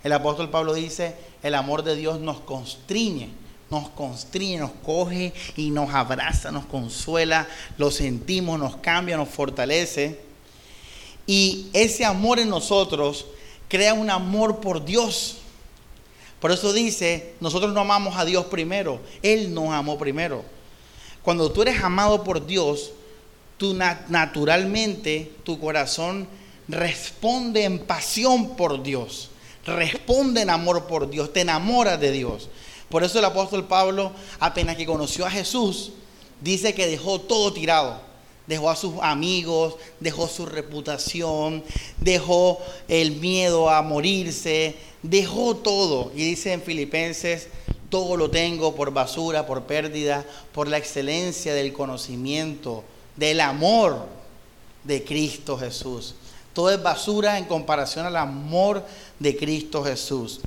[0.03, 3.29] El apóstol Pablo dice, el amor de Dios nos constriñe,
[3.69, 10.19] nos constriñe, nos coge y nos abraza, nos consuela, lo sentimos, nos cambia, nos fortalece.
[11.27, 13.27] Y ese amor en nosotros
[13.67, 15.37] crea un amor por Dios.
[16.39, 20.43] Por eso dice, nosotros no amamos a Dios primero, Él nos amó primero.
[21.21, 22.91] Cuando tú eres amado por Dios,
[23.57, 26.27] tú naturalmente, tu corazón
[26.67, 29.30] responde en pasión por Dios
[29.65, 32.49] responde en amor por Dios, te enamoras de Dios.
[32.89, 35.93] Por eso el apóstol Pablo, apenas que conoció a Jesús,
[36.41, 38.11] dice que dejó todo tirado.
[38.47, 41.63] Dejó a sus amigos, dejó su reputación,
[41.99, 46.11] dejó el miedo a morirse, dejó todo.
[46.15, 47.47] Y dice en Filipenses,
[47.89, 52.83] todo lo tengo por basura, por pérdida, por la excelencia del conocimiento,
[53.15, 54.07] del amor
[54.83, 56.15] de Cristo Jesús.
[56.53, 58.85] Todo es basura en comparación al amor
[59.19, 60.41] de Cristo Jesús.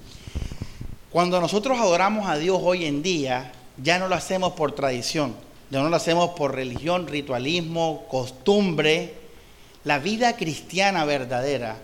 [1.11, 5.35] Cuando nosotros adoramos a Dios hoy en día, ya no lo hacemos por tradición,
[5.71, 9.15] ya no lo hacemos por religión, ritualismo, costumbre.
[9.85, 11.77] La vida cristiana verdadera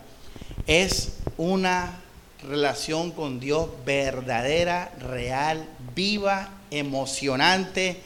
[0.66, 2.00] es una
[2.42, 8.02] relación con Dios verdadera, real, viva, emocionante.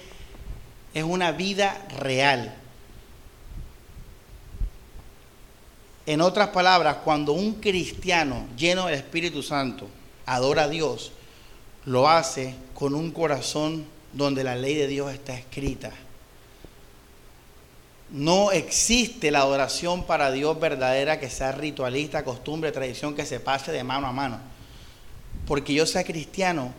[0.92, 2.55] Es una vida real.
[6.06, 9.88] En otras palabras, cuando un cristiano lleno del Espíritu Santo
[10.26, 11.12] adora a Dios,
[11.86, 15.90] lo hace con un corazón donde la ley de Dios está escrita.
[18.10, 23.72] No existe la adoración para Dios verdadera que sea ritualista, costumbre, tradición, que se pase
[23.72, 24.38] de mano a mano.
[25.46, 26.72] Porque yo sea cristiano,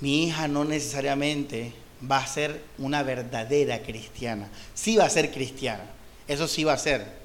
[0.00, 1.72] mi hija no necesariamente
[2.08, 4.48] va a ser una verdadera cristiana.
[4.74, 5.84] Sí va a ser cristiana,
[6.28, 7.17] eso sí va a ser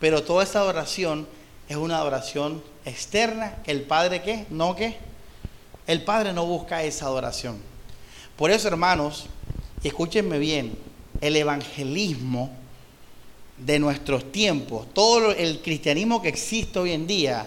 [0.00, 1.26] pero toda esa adoración
[1.68, 4.46] es una adoración externa el Padre qué?
[4.50, 4.96] No qué.
[5.86, 7.58] El Padre no busca esa adoración.
[8.36, 9.26] Por eso, hermanos,
[9.82, 10.76] escúchenme bien,
[11.20, 12.50] el evangelismo
[13.56, 17.46] de nuestros tiempos, todo el cristianismo que existe hoy en día,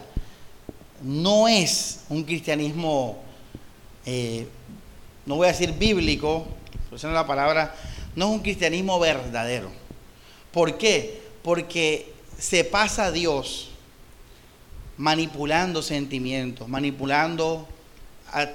[1.01, 3.19] no es un cristianismo,
[4.05, 4.47] eh,
[5.25, 6.45] no voy a decir bíblico,
[6.91, 7.73] usando la palabra,
[8.15, 9.71] no es un cristianismo verdadero.
[10.51, 11.21] ¿Por qué?
[11.41, 13.69] Porque se pasa a Dios
[14.97, 17.67] manipulando sentimientos, manipulando,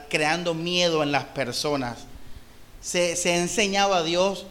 [0.08, 1.98] creando miedo en las personas.
[2.80, 4.44] Se, se enseñaba a Dios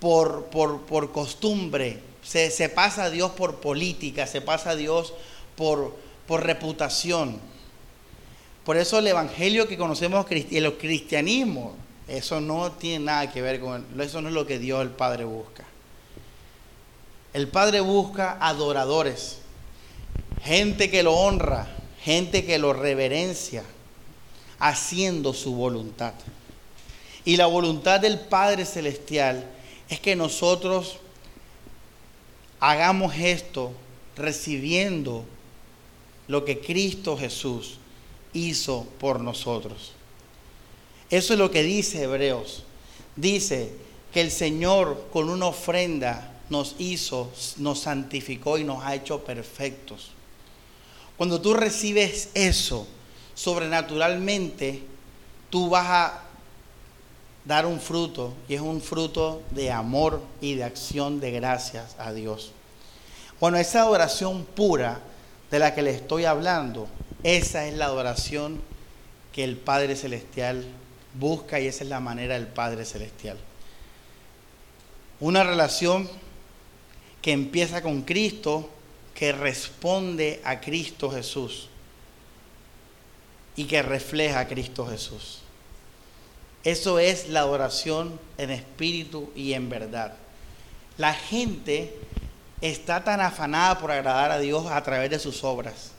[0.00, 5.14] por, por, costumbre, se, se, pasa a Dios por política, se pasa a Dios
[5.54, 7.38] por, por reputación.
[8.64, 11.76] Por eso el evangelio que conocemos, el cristianismo,
[12.08, 15.24] eso no tiene nada que ver con, eso no es lo que Dios el Padre
[15.24, 15.71] busca.
[17.32, 19.38] El Padre busca adoradores,
[20.42, 21.66] gente que lo honra,
[22.02, 23.64] gente que lo reverencia,
[24.58, 26.12] haciendo su voluntad.
[27.24, 29.48] Y la voluntad del Padre Celestial
[29.88, 30.98] es que nosotros
[32.60, 33.72] hagamos esto
[34.16, 35.24] recibiendo
[36.28, 37.78] lo que Cristo Jesús
[38.32, 39.92] hizo por nosotros.
[41.10, 42.64] Eso es lo que dice Hebreos.
[43.16, 43.72] Dice
[44.12, 50.10] que el Señor con una ofrenda nos hizo, nos santificó y nos ha hecho perfectos.
[51.16, 52.86] Cuando tú recibes eso
[53.34, 54.82] sobrenaturalmente,
[55.50, 56.22] tú vas a
[57.44, 62.12] dar un fruto y es un fruto de amor y de acción de gracias a
[62.12, 62.52] Dios.
[63.40, 65.00] Bueno, esa adoración pura
[65.50, 66.86] de la que le estoy hablando,
[67.22, 68.60] esa es la adoración
[69.32, 70.64] que el Padre Celestial
[71.14, 73.36] busca y esa es la manera del Padre Celestial.
[75.20, 76.08] Una relación
[77.22, 78.68] que empieza con Cristo,
[79.14, 81.68] que responde a Cristo Jesús
[83.54, 85.38] y que refleja a Cristo Jesús.
[86.64, 90.14] Eso es la adoración en espíritu y en verdad.
[90.98, 91.94] La gente
[92.60, 95.92] está tan afanada por agradar a Dios a través de sus obras.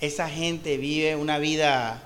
[0.00, 2.02] Esa gente vive una vida,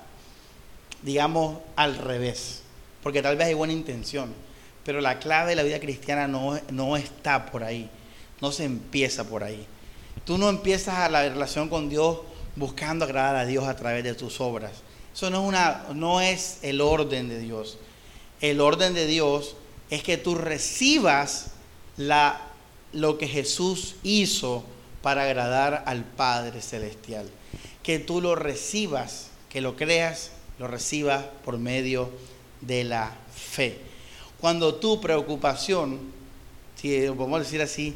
[1.01, 2.63] digamos, al revés,
[3.03, 4.33] porque tal vez hay buena intención,
[4.83, 7.89] pero la clave de la vida cristiana no, no está por ahí,
[8.41, 9.65] no se empieza por ahí.
[10.25, 12.19] Tú no empiezas la relación con Dios
[12.55, 14.71] buscando agradar a Dios a través de tus obras.
[15.13, 17.77] Eso no es, una, no es el orden de Dios
[18.41, 19.55] el orden de Dios
[19.89, 21.51] es que tú recibas
[21.97, 22.41] la,
[22.91, 24.63] lo que Jesús hizo
[25.01, 27.29] para agradar al Padre Celestial.
[27.83, 32.09] Que tú lo recibas, que lo creas, lo recibas por medio
[32.61, 33.79] de la fe.
[34.39, 35.99] Cuando tu preocupación,
[36.75, 37.95] si lo podemos decir así,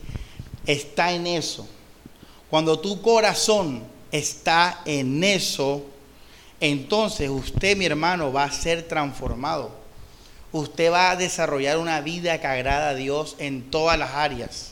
[0.66, 1.68] está en eso,
[2.49, 5.84] cuando tu corazón está en eso,
[6.60, 9.80] entonces usted, mi hermano, va a ser transformado
[10.51, 14.72] usted va a desarrollar una vida que agrada a Dios en todas las áreas.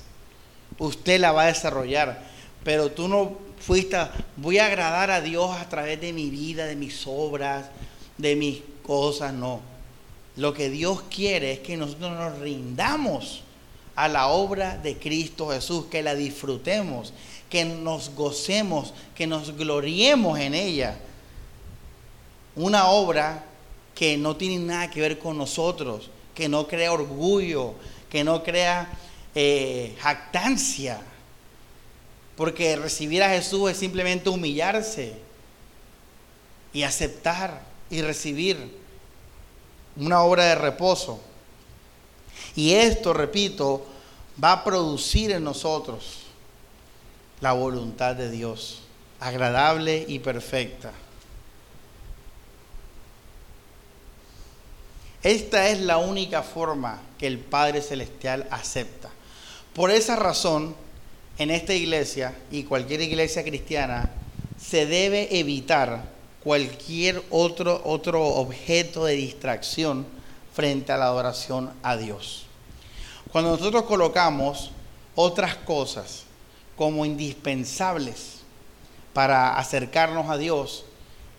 [0.80, 2.24] Usted la va a desarrollar,
[2.64, 3.98] pero tú no fuiste,
[4.36, 7.66] voy a agradar a Dios a través de mi vida, de mis obras,
[8.18, 9.62] de mis cosas, no.
[10.36, 13.44] Lo que Dios quiere es que nosotros nos rindamos
[13.98, 17.14] a la obra de Cristo Jesús, que la disfrutemos,
[17.50, 21.00] que nos gocemos, que nos gloriemos en ella.
[22.56, 23.44] Una obra
[23.96, 27.74] que no tienen nada que ver con nosotros, que no crea orgullo,
[28.08, 28.88] que no crea
[29.34, 31.02] eh, jactancia.
[32.36, 35.14] Porque recibir a Jesús es simplemente humillarse
[36.72, 38.78] y aceptar y recibir
[39.96, 41.20] una obra de reposo.
[42.58, 43.86] Y esto, repito,
[44.44, 46.24] va a producir en nosotros
[47.40, 48.80] la voluntad de Dios,
[49.20, 50.92] agradable y perfecta.
[55.22, 59.12] Esta es la única forma que el Padre Celestial acepta.
[59.76, 60.76] Por esa razón,
[61.38, 64.10] en esta iglesia y cualquier iglesia cristiana,
[64.60, 66.06] se debe evitar
[66.44, 70.08] cualquier otro, otro objeto de distracción
[70.56, 72.47] frente a la adoración a Dios.
[73.32, 74.72] Cuando nosotros colocamos
[75.16, 76.24] otras cosas
[76.78, 78.40] como indispensables
[79.14, 80.86] para acercarnos a Dios,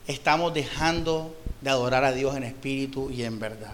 [0.06, 3.72] estamos dejando de adorar a Dios en espíritu y en verdad.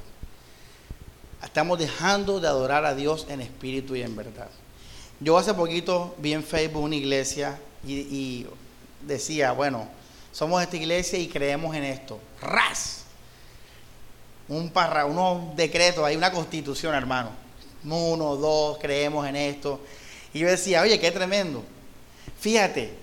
[1.42, 4.48] Estamos dejando de adorar a Dios en espíritu y en verdad.
[5.20, 8.46] Yo hace poquito vi en Facebook una iglesia y,
[9.02, 9.88] decía, bueno,
[10.32, 12.18] somos esta iglesia y creemos en esto.
[12.40, 13.04] ¡Ras!
[14.48, 17.43] Un parra, unos decretos, hay una constitución, hermano.
[17.85, 19.80] Uno, dos, creemos en esto.
[20.32, 21.62] Y yo decía, oye, qué tremendo.
[22.41, 22.95] Fíjate,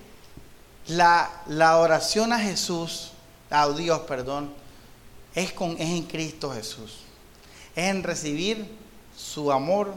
[0.88, 3.12] la, la oración a Jesús,
[3.50, 4.54] a Dios, perdón,
[5.36, 7.00] es, con, es en Cristo Jesús.
[7.76, 8.68] Es en recibir
[9.16, 9.94] su amor,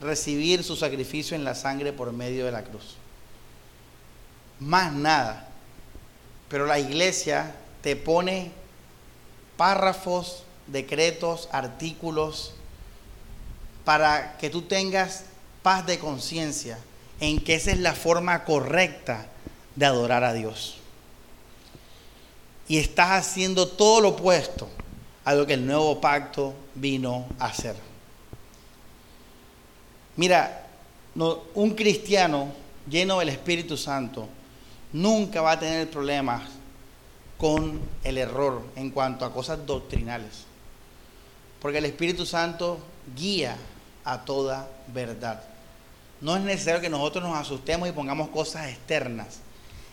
[0.00, 2.96] recibir su sacrificio en la sangre por medio de la cruz.
[4.58, 5.48] Más nada.
[6.48, 8.50] Pero la iglesia te pone
[9.56, 12.54] párrafos, decretos, artículos,
[13.88, 15.24] para que tú tengas
[15.62, 16.78] paz de conciencia
[17.20, 19.24] en que esa es la forma correcta
[19.76, 20.76] de adorar a Dios
[22.68, 24.68] y estás haciendo todo lo opuesto
[25.24, 27.76] a lo que el nuevo pacto vino a hacer.
[30.16, 30.66] Mira,
[31.54, 32.52] un cristiano
[32.90, 34.28] lleno del Espíritu Santo
[34.92, 36.42] nunca va a tener problemas
[37.38, 40.44] con el error en cuanto a cosas doctrinales.
[41.58, 42.80] Porque el Espíritu Santo
[43.16, 43.56] guía
[44.08, 45.42] a toda verdad.
[46.20, 49.40] No es necesario que nosotros nos asustemos y pongamos cosas externas.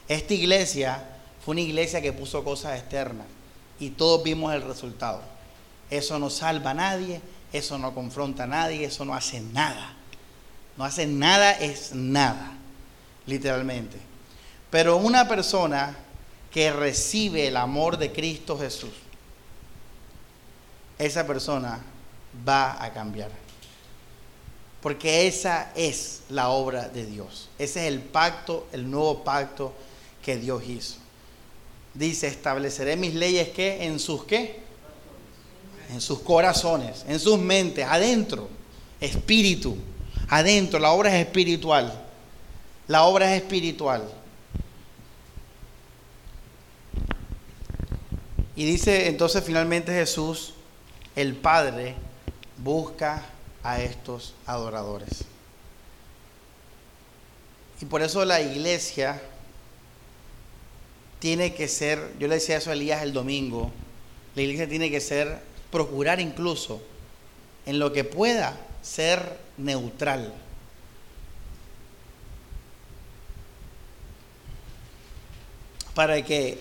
[0.07, 1.03] Esta iglesia
[1.43, 3.27] fue una iglesia que puso cosas externas
[3.79, 5.21] y todos vimos el resultado.
[5.89, 9.93] Eso no salva a nadie, eso no confronta a nadie, eso no hace nada.
[10.77, 12.53] No hace nada, es nada,
[13.25, 13.97] literalmente.
[14.71, 15.95] Pero una persona
[16.51, 18.93] que recibe el amor de Cristo Jesús,
[20.97, 21.81] esa persona
[22.47, 23.44] va a cambiar.
[24.85, 27.49] Porque esa es la obra de Dios.
[27.57, 29.73] Ese es el pacto, el nuevo pacto
[30.23, 30.97] que Dios hizo.
[31.95, 34.59] Dice, estableceré mis leyes que en sus qué?
[35.89, 38.47] En sus corazones, en sus mentes, adentro,
[39.01, 39.75] espíritu,
[40.29, 41.91] adentro, la obra es espiritual.
[42.87, 44.07] La obra es espiritual.
[48.55, 50.53] Y dice entonces finalmente Jesús,
[51.15, 51.95] el Padre
[52.59, 53.31] busca
[53.65, 55.25] a estos adoradores.
[57.81, 59.19] Y por eso la iglesia
[61.19, 63.71] tiene que ser, yo le decía eso a Elías el domingo,
[64.35, 65.39] la iglesia tiene que ser,
[65.71, 66.79] procurar incluso,
[67.65, 70.31] en lo que pueda, ser neutral.
[75.95, 76.59] Para que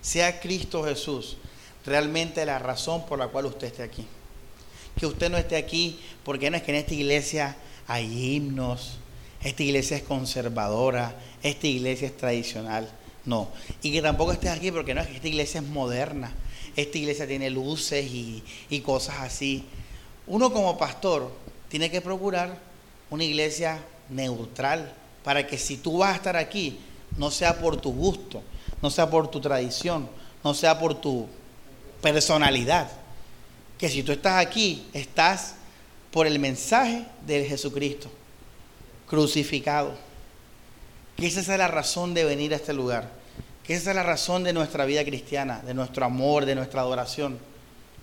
[0.00, 1.36] sea Cristo Jesús
[1.86, 4.04] realmente la razón por la cual usted esté aquí.
[4.96, 8.98] Que usted no esté aquí porque no es que en esta iglesia hay himnos,
[9.42, 12.88] esta iglesia es conservadora, esta iglesia es tradicional.
[13.24, 13.48] No.
[13.82, 16.32] Y que tampoco estés aquí porque no es que esta iglesia es moderna,
[16.76, 19.64] esta iglesia tiene luces y, y cosas así.
[20.26, 21.30] Uno como pastor
[21.68, 22.58] tiene que procurar
[23.10, 23.78] una iglesia
[24.08, 24.92] neutral
[25.24, 26.78] para que si tú vas a estar aquí,
[27.16, 28.42] no sea por tu gusto,
[28.80, 30.08] no sea por tu tradición,
[30.42, 31.26] no sea por tu
[32.00, 32.90] personalidad.
[33.82, 35.56] Que si tú estás aquí, estás
[36.12, 38.08] por el mensaje de Jesucristo,
[39.08, 39.94] crucificado.
[41.16, 43.10] Que esa es la razón de venir a este lugar.
[43.64, 47.40] Que esa es la razón de nuestra vida cristiana, de nuestro amor, de nuestra adoración.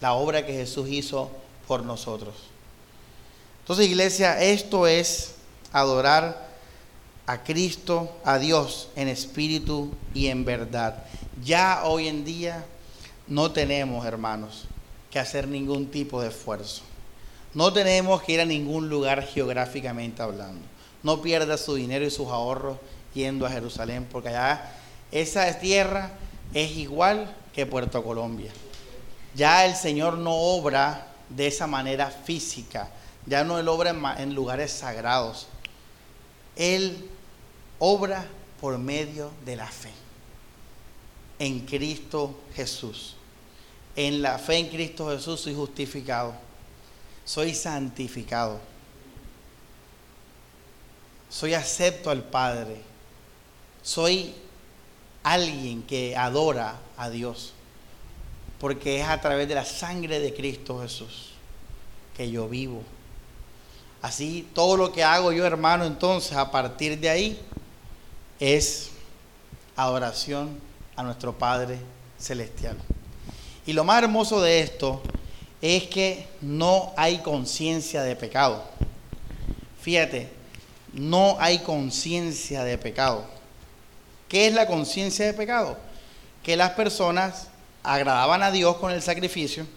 [0.02, 1.32] La obra que Jesús hizo
[1.66, 2.36] por nosotros.
[3.62, 5.36] Entonces, iglesia, esto es
[5.72, 6.46] adorar
[7.26, 11.06] a Cristo, a Dios, en espíritu y en verdad.
[11.42, 12.66] Ya hoy en día
[13.30, 14.68] no tenemos, hermanos,
[15.12, 16.84] que hacer ningún tipo de esfuerzo.
[17.54, 20.62] No tenemos que ir a ningún lugar geográficamente hablando.
[21.02, 22.78] No pierda su dinero y sus ahorros
[23.14, 24.72] yendo a Jerusalén, porque allá
[25.12, 26.12] esa tierra
[26.54, 28.52] es igual que Puerto Colombia.
[29.36, 32.90] Ya el Señor no obra de esa manera física,
[33.26, 35.48] ya no Él obra en, lugares sagrados.
[36.56, 37.10] Él
[37.78, 38.26] obra
[38.60, 39.92] por medio de la fe
[41.38, 43.16] en Cristo Jesús.
[44.00, 46.34] En la fe en Cristo Jesús soy justificado,
[47.26, 48.62] soy santificado,
[51.30, 52.78] soy acepto al Padre,
[53.84, 54.34] soy
[55.22, 57.52] alguien que adora a Dios,
[58.58, 61.32] porque es a través de la sangre de Cristo Jesús
[62.16, 62.82] que yo vivo.
[64.02, 67.42] Así, todo lo que hago yo, hermano, entonces, a partir de ahí,
[68.40, 68.92] es
[69.76, 70.58] adoración
[70.96, 71.80] a nuestro Padre
[72.18, 72.78] Celestial.
[73.70, 75.00] Y lo más hermoso de esto
[75.62, 78.64] es que no hay conciencia de pecado.
[79.80, 80.28] Fíjate,
[80.92, 83.26] no hay conciencia de pecado.
[84.28, 85.78] ¿Qué es la conciencia de pecado?
[86.42, 87.50] Que las personas
[87.84, 89.68] agradaban a Dios con el sacrificio,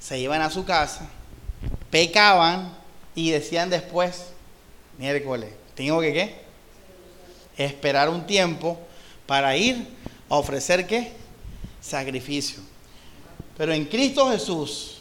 [0.00, 1.06] se iban a su casa,
[1.90, 2.74] pecaban
[3.14, 4.28] y decían después,
[4.96, 6.34] miércoles, tengo que qué?
[7.58, 8.80] Esperar un tiempo
[9.26, 9.86] para ir
[10.30, 11.12] a ofrecer qué?
[11.82, 12.71] Sacrificio.
[13.62, 14.94] Pero en Cristo Jesús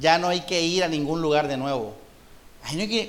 [0.00, 1.94] ya no hay que ir a ningún lugar de nuevo.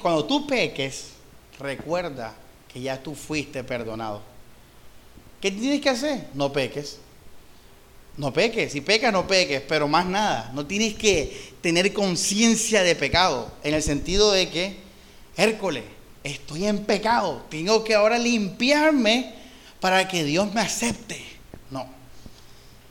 [0.01, 1.11] Cuando tú peques,
[1.57, 2.35] recuerda
[2.67, 4.21] que ya tú fuiste perdonado.
[5.39, 6.27] ¿Qué tienes que hacer?
[6.33, 6.99] No peques.
[8.17, 8.73] No peques.
[8.73, 9.61] Si pecas, no peques.
[9.61, 10.51] Pero más nada.
[10.53, 13.49] No tienes que tener conciencia de pecado.
[13.63, 14.75] En el sentido de que,
[15.37, 15.85] Hércules,
[16.21, 17.43] estoy en pecado.
[17.49, 19.35] Tengo que ahora limpiarme
[19.79, 21.23] para que Dios me acepte.
[21.71, 21.87] No.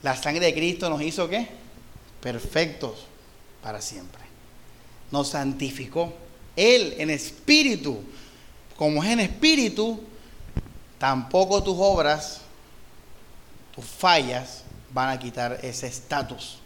[0.03, 1.58] La sangre de Cristo nos hizo qué?
[2.29, 3.07] Perfectos
[3.63, 4.21] para siempre.
[5.11, 6.13] Nos santificó.
[6.57, 8.03] Él en espíritu.
[8.77, 9.99] Como es en espíritu,
[10.99, 12.43] tampoco tus obras,
[13.75, 16.59] tus fallas, van a quitar ese estatus.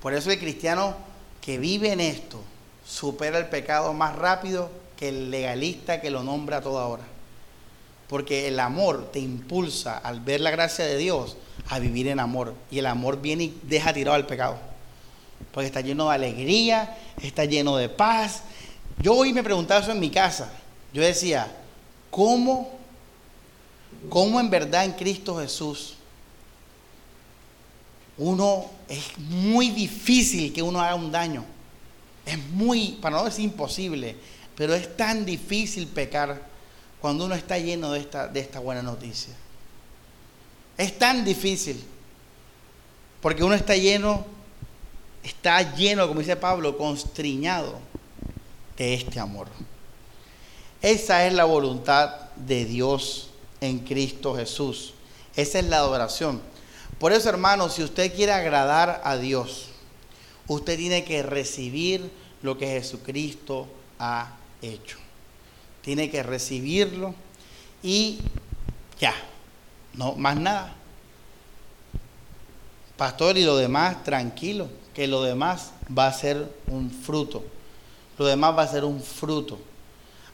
[0.00, 0.94] Por eso el cristiano
[1.40, 2.40] que vive en esto
[2.86, 7.02] supera el pecado más rápido que el legalista que lo nombra a toda hora.
[8.06, 11.36] Porque el amor te impulsa al ver la gracia de Dios
[11.68, 12.54] a vivir en amor.
[12.70, 14.58] Y el amor viene y deja tirado al pecado.
[15.52, 18.42] Porque está lleno de alegría, está lleno de paz.
[19.00, 20.50] Yo hoy me preguntaba eso en mi casa.
[20.92, 21.48] Yo decía,
[22.14, 22.70] ¿Cómo,
[24.08, 25.94] cómo en verdad en Cristo Jesús
[28.16, 31.44] uno es muy difícil que uno haga un daño?
[32.24, 34.14] Es muy, para no decir imposible,
[34.54, 36.40] pero es tan difícil pecar
[37.00, 39.34] cuando uno está lleno de esta, de esta buena noticia.
[40.76, 41.82] Es tan difícil.
[43.20, 44.26] Porque uno está lleno,
[45.22, 47.78] está lleno, como dice Pablo, constriñado
[48.76, 49.48] de este amor.
[50.82, 54.92] Esa es la voluntad de Dios en Cristo Jesús.
[55.34, 56.42] Esa es la adoración.
[56.98, 59.68] Por eso, hermanos, si usted quiere agradar a Dios,
[60.46, 62.10] usted tiene que recibir
[62.42, 63.66] lo que Jesucristo
[63.98, 64.98] ha hecho.
[65.82, 67.14] Tiene que recibirlo
[67.82, 68.18] y
[69.00, 69.14] ya,
[69.94, 70.74] no más nada.
[72.96, 77.44] Pastor, y lo demás, tranquilo, que lo demás va a ser un fruto.
[78.18, 79.58] Lo demás va a ser un fruto.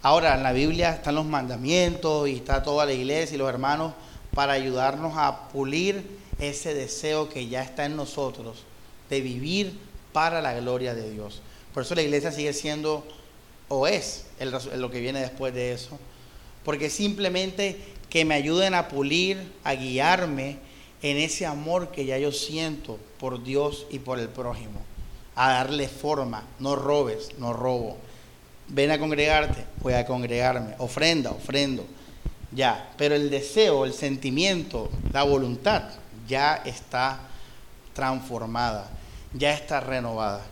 [0.03, 3.95] Ahora, en la Biblia están los mandamientos y está toda la iglesia y los hermanos
[4.35, 8.65] para ayudarnos a pulir ese deseo que ya está en nosotros
[9.09, 9.79] de vivir
[10.13, 11.43] para la gloria de Dios.
[11.75, 13.07] Por eso la iglesia sigue siendo
[13.69, 14.27] o es
[14.75, 15.99] lo que viene después de eso.
[16.65, 17.79] Porque simplemente
[18.11, 20.59] que me ayuden a pulir, a guiarme
[21.01, 24.81] en ese amor que ya yo siento por Dios y por el prójimo.
[25.37, 27.97] A darle forma, no robes, no robo
[28.73, 31.85] ven a congregarte, voy a congregarme, ofrenda, ofrendo,
[32.53, 35.83] ya, pero el deseo, el sentimiento, la voluntad
[36.29, 37.21] ya está
[37.95, 38.89] transformada,
[39.35, 40.43] ya está renovada.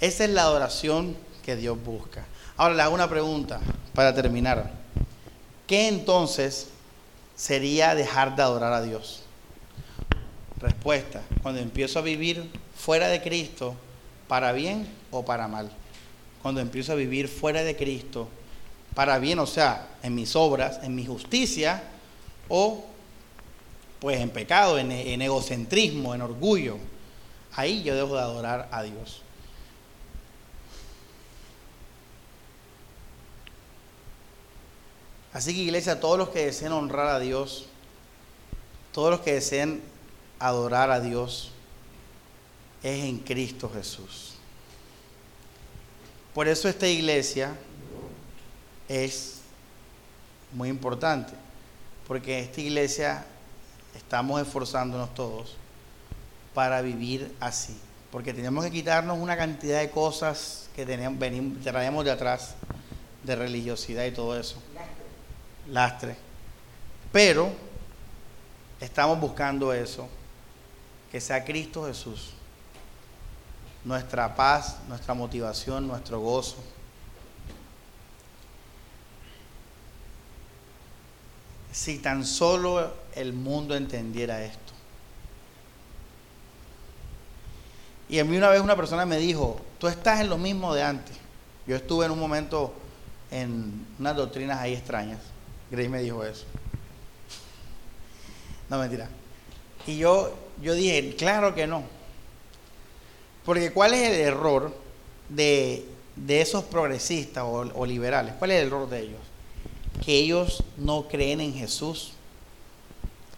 [0.00, 2.24] Esa es la adoración que Dios busca.
[2.56, 3.60] Ahora le hago una pregunta
[3.94, 4.85] para terminar.
[5.66, 6.68] ¿Qué entonces
[7.34, 9.22] sería dejar de adorar a Dios?
[10.60, 13.74] Respuesta, cuando empiezo a vivir fuera de Cristo,
[14.28, 15.70] para bien o para mal
[16.46, 18.28] cuando empiezo a vivir fuera de Cristo,
[18.94, 21.82] para bien, o sea, en mis obras, en mi justicia,
[22.48, 22.84] o
[23.98, 26.78] pues en pecado, en, egocentrismo, en orgullo,
[27.56, 29.22] ahí yo dejo de adorar a Dios.
[35.36, 37.66] Así que iglesia, todos los que deseen honrar a Dios,
[38.90, 39.82] todos los que deseen
[40.38, 41.50] adorar a Dios,
[42.82, 44.36] es en Cristo Jesús.
[46.32, 47.54] Por eso esta iglesia
[48.88, 49.42] es
[50.54, 51.34] muy importante,
[52.08, 53.26] porque esta iglesia
[53.94, 55.54] estamos esforzándonos todos
[56.54, 57.76] para vivir así,
[58.10, 62.54] porque tenemos que quitarnos una cantidad de cosas que tenemos, venimos, traemos de atrás,
[63.22, 64.56] de religiosidad y todo eso.
[65.68, 66.16] Lastre.
[67.12, 67.50] Pero
[68.80, 70.08] estamos buscando eso,
[71.10, 72.36] que sea Cristo Jesús
[73.86, 76.56] nuestra paz, nuestra motivación, nuestro gozo.
[81.70, 84.72] Si tan solo el mundo entendiera esto.
[88.08, 90.82] Y a mí una vez una persona me dijo, tú estás en lo mismo de
[90.82, 91.16] antes.
[91.64, 92.74] Yo estuve en un momento
[93.30, 95.20] en unas doctrinas ahí extrañas.
[95.70, 96.44] Grace me dijo eso.
[98.68, 99.08] No, mentira.
[99.86, 101.84] Y yo, yo dije, claro que no.
[103.44, 104.74] Porque ¿cuál es el error
[105.28, 105.84] de,
[106.28, 108.34] esos progresistas o, liberales?
[108.38, 109.20] ¿Cuál es el error de ellos?
[110.04, 112.12] Que ellos no creen en Jesús.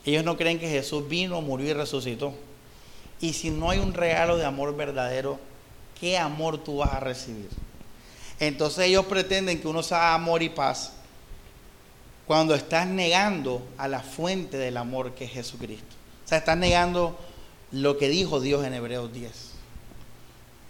[0.05, 2.33] Ellos no creen que Jesús vino, murió y resucitó.
[3.21, 5.39] Y si no hay un regalo de amor verdadero,
[6.01, 7.51] ¿qué amor tú vas a recibir?
[8.41, 10.93] Entonces ellos pretenden que uno sea amor y paz
[12.29, 15.97] cuando estás negando a la fuente del amor que es Jesucristo.
[16.27, 17.19] O sea, estás negando
[17.73, 19.33] lo que dijo Dios en Hebreos 10.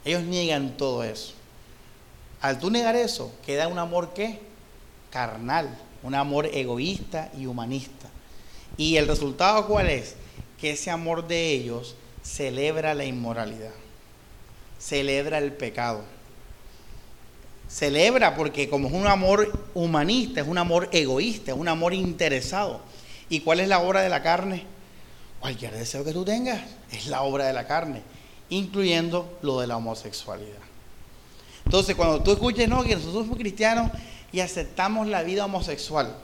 [0.05, 1.35] Ellos niegan todo eso.
[2.41, 4.39] Al tú negar eso, queda un amor que
[5.11, 8.09] carnal, un amor egoísta y humanista.
[8.77, 10.15] ¿Y el resultado cuál es?
[10.61, 13.75] Que ese amor de ellos celebra la inmoralidad,
[14.79, 16.05] celebra el pecado.
[17.69, 22.81] Celebra porque como es un amor humanista, es un amor egoísta, es un amor interesado.
[23.29, 24.65] ¿Y cuál es la obra de la carne?
[25.41, 26.61] Cualquier deseo que tú tengas
[26.91, 28.03] es la obra de la carne
[28.51, 30.59] incluyendo lo de la homosexualidad.
[31.65, 33.91] Entonces, cuando tú escuches, no, que nosotros somos cristianos
[34.33, 36.15] y aceptamos la vida homosexual,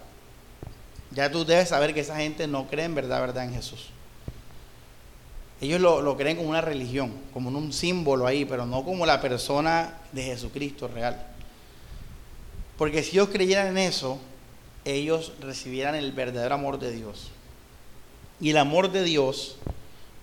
[1.11, 3.91] ya tú debes saber que esa gente no cree en verdad, verdad en Jesús.
[5.61, 9.21] Ellos lo, lo creen como una religión, como un símbolo ahí, pero no como la
[9.21, 11.34] persona de Jesucristo real.
[12.79, 14.19] Porque si ellos creyeran en eso,
[14.85, 17.31] ellos recibieran el verdadero amor de Dios.
[18.41, 19.57] Y el amor de Dios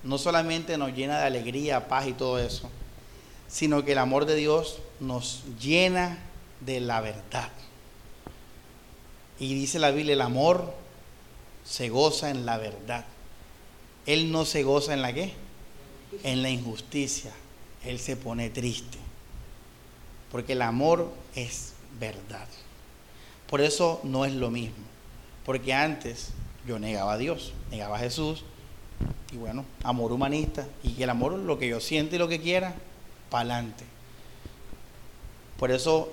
[0.03, 2.69] no solamente nos llena de alegría, paz y todo eso,
[3.47, 6.19] sino que el amor de Dios nos llena
[6.59, 7.49] de la verdad.
[9.39, 10.73] Y dice la Biblia, el amor
[11.63, 13.05] se goza en la verdad.
[14.05, 15.33] Él no se goza en la qué?
[16.23, 17.31] En la injusticia.
[17.83, 18.97] Él se pone triste.
[20.31, 21.70] Porque el amor es
[22.01, 22.47] verdad.
[23.47, 24.83] Por eso no es lo mismo.
[25.45, 26.31] Porque antes
[26.67, 28.43] yo negaba a Dios, negaba a Jesús.
[29.31, 30.67] Y bueno, amor humanista.
[30.83, 32.75] Y el amor, lo que yo siento y lo que quiera,
[33.29, 33.85] para adelante.
[35.57, 36.11] Por eso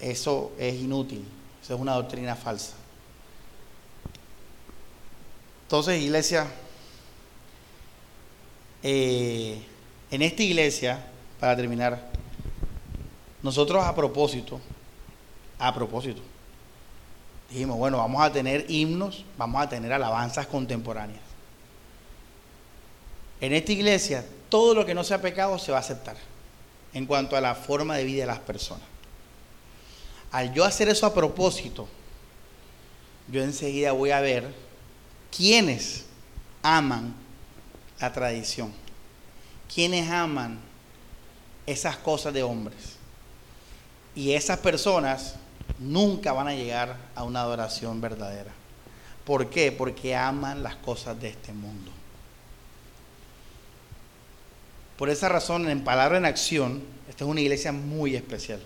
[0.00, 1.24] eso es inútil.
[1.62, 2.74] Eso es una doctrina falsa.
[5.64, 6.46] Entonces, iglesia,
[8.82, 9.62] eh,
[10.10, 11.06] en esta iglesia,
[11.38, 12.10] para terminar,
[13.42, 14.60] nosotros a propósito,
[15.60, 16.22] a propósito,
[17.50, 21.20] dijimos, bueno, vamos a tener himnos, vamos a tener alabanzas contemporáneas.
[23.40, 26.16] En esta iglesia, todo lo que no sea pecado se va a aceptar
[26.92, 28.84] en cuanto a la forma de vida de las personas.
[30.32, 31.88] Al yo hacer eso a propósito,
[33.30, 34.52] yo enseguida voy a ver
[35.34, 36.06] quiénes
[36.62, 37.14] aman
[38.00, 38.72] la tradición,
[39.72, 40.58] quiénes aman
[41.66, 42.96] esas cosas de hombres.
[44.14, 45.36] Y esas personas
[45.80, 48.52] nunca van a llegar a una adoración verdadera.
[49.24, 49.72] ¿Por qué?
[49.72, 51.90] Porque aman las cosas de este mundo.
[54.96, 58.60] Por esa razón, en Palabra en Acción, esta es una iglesia muy especial.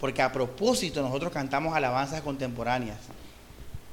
[0.00, 2.98] Porque a propósito nosotros cantamos alabanzas contemporáneas.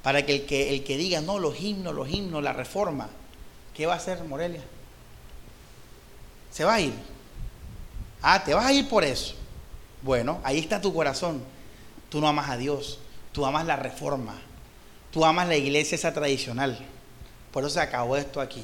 [0.02, 3.08] Para que el que, el que diga, no, los himnos, los himnos, la reforma,
[3.74, 4.62] ¿qué va a hacer Morelia?
[6.50, 6.94] Se va a ir.
[8.22, 9.34] Ah, te vas a ir por eso.
[10.00, 11.42] Bueno, ahí está tu corazón.
[12.12, 12.98] Tú no amas a Dios,
[13.32, 14.34] tú amas la reforma,
[15.10, 16.78] tú amas la iglesia esa tradicional.
[17.50, 18.62] Por eso se acabó esto aquí.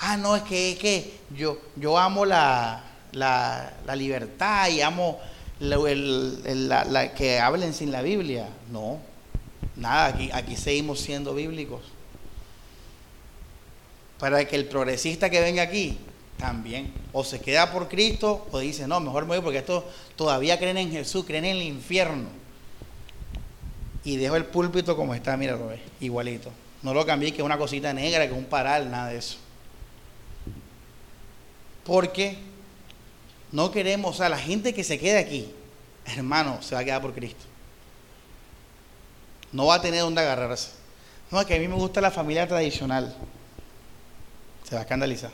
[0.00, 5.20] Ah, no, es que, que yo, yo amo la, la, libertad y amo
[5.60, 8.48] la, que hablen sin la Biblia.
[8.72, 8.98] No,
[9.76, 11.82] nada, aquí, aquí seguimos siendo bíblicos.
[14.18, 16.00] Para que el progresista que venga aquí
[16.40, 19.84] también o se queda por Cristo o dice, no, mejor me voy porque estos
[20.16, 22.28] todavía creen en Jesús, creen en el infierno.
[24.02, 25.70] Y dejo el púlpito como está, mira, lo
[26.00, 26.50] igualito.
[26.82, 29.36] No lo cambié que es una cosita negra, que es un paral, nada de eso.
[31.84, 32.38] Porque
[33.52, 35.52] no queremos, o sea, la gente que se quede aquí,
[36.06, 37.44] hermano, se va a quedar por Cristo.
[39.52, 40.70] No va a tener dónde agarrarse.
[41.30, 43.14] No, es que a mí me gusta la familia tradicional.
[44.64, 45.30] Se va a escandalizar.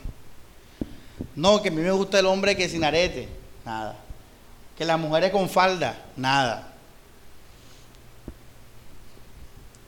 [1.36, 3.28] No, que a mí me gusta el hombre que sin arete.
[3.64, 3.96] Nada.
[4.76, 6.06] Que las mujeres con falda.
[6.16, 6.72] Nada.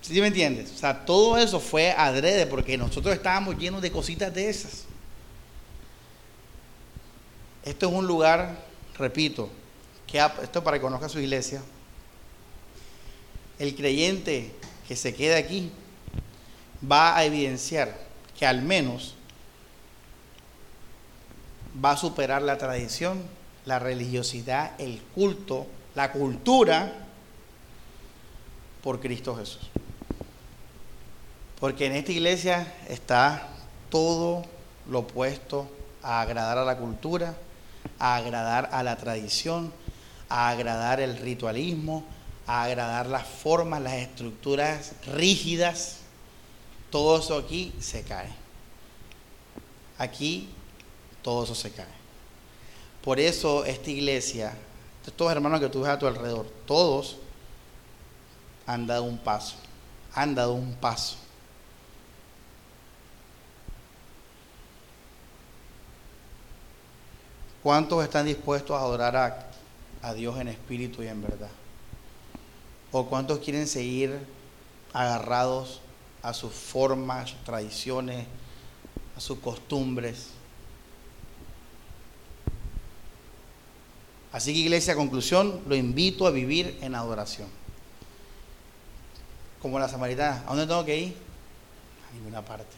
[0.02, 0.72] ¿Sí me entiendes?
[0.74, 4.84] O sea, todo eso fue adrede porque nosotros estábamos llenos de cositas de esas.
[7.62, 8.64] Esto es un lugar,
[8.96, 9.50] repito,
[10.06, 11.62] que esto para que conozca su iglesia.
[13.58, 14.54] El creyente
[14.86, 15.70] que se quede aquí
[16.90, 17.98] va a evidenciar
[18.38, 19.17] que al menos
[21.84, 23.22] va a superar la tradición,
[23.64, 26.92] la religiosidad, el culto, la cultura
[28.82, 29.70] por Cristo Jesús.
[31.60, 33.48] Porque en esta iglesia está
[33.90, 34.44] todo
[34.88, 35.68] lo opuesto
[36.02, 37.34] a agradar a la cultura,
[37.98, 39.72] a agradar a la tradición,
[40.28, 42.04] a agradar el ritualismo,
[42.46, 45.98] a agradar las formas, las estructuras rígidas.
[46.90, 48.30] Todo eso aquí se cae.
[49.98, 50.48] Aquí
[51.28, 51.84] todo eso se cae.
[53.04, 54.56] Por eso esta iglesia,
[55.06, 57.18] estos hermanos que tú ves a tu alrededor, todos
[58.66, 59.56] han dado un paso,
[60.14, 61.16] han dado un paso.
[67.62, 69.50] ¿Cuántos están dispuestos a adorar a,
[70.00, 71.50] a, Dios en espíritu y en verdad?
[72.90, 74.18] ¿O cuántos quieren seguir
[74.94, 75.82] agarrados
[76.22, 78.26] a sus formas, a sus tradiciones,
[79.14, 80.37] a sus costumbres?
[84.32, 87.48] Así que iglesia, conclusión, lo invito a vivir en adoración.
[89.62, 91.16] Como la samaritana, ¿a dónde tengo que ir?
[92.10, 92.76] A ninguna parte.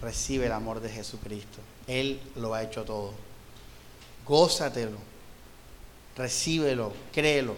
[0.00, 1.58] Recibe el amor de Jesucristo.
[1.86, 3.12] Él lo ha hecho todo.
[4.26, 4.98] Gózatelo.
[6.16, 7.56] Recíbelo, créelo.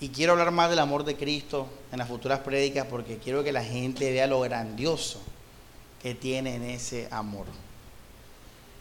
[0.00, 3.52] Y quiero hablar más del amor de Cristo en las futuras prédicas porque quiero que
[3.52, 5.20] la gente vea lo grandioso
[6.00, 7.46] que tiene en ese amor.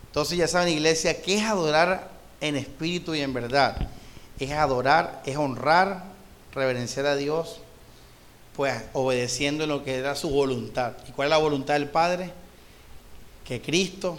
[0.07, 2.09] Entonces ya saben, iglesia, ¿qué es adorar
[2.41, 3.89] en espíritu y en verdad?
[4.39, 6.03] Es adorar, es honrar,
[6.53, 7.59] reverenciar a Dios,
[8.55, 10.93] pues obedeciendo en lo que era su voluntad.
[11.07, 12.31] ¿Y cuál es la voluntad del Padre?
[13.45, 14.17] Que Cristo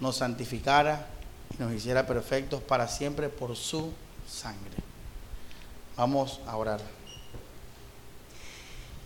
[0.00, 1.06] nos santificara
[1.52, 3.92] y nos hiciera perfectos para siempre por su
[4.28, 4.72] sangre.
[5.96, 6.80] Vamos a orar.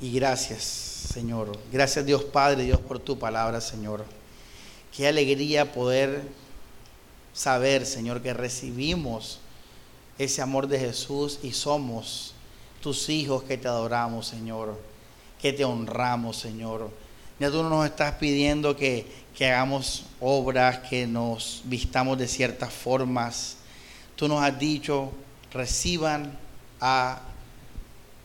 [0.01, 1.59] Y gracias, Señor.
[1.73, 4.05] Gracias Dios Padre, Dios por tu palabra, Señor.
[4.99, 6.23] Qué alegría poder
[7.33, 9.39] saber, Señor, que recibimos
[10.19, 12.35] ese amor de Jesús y somos
[12.83, 14.77] tus hijos que te adoramos, Señor,
[15.41, 16.91] que te honramos, Señor.
[17.39, 22.73] Ya tú no nos estás pidiendo que, que hagamos obras, que nos vistamos de ciertas
[22.73, 23.59] formas.
[24.17, 25.13] Tú nos has dicho,
[25.53, 26.37] reciban
[26.81, 27.21] a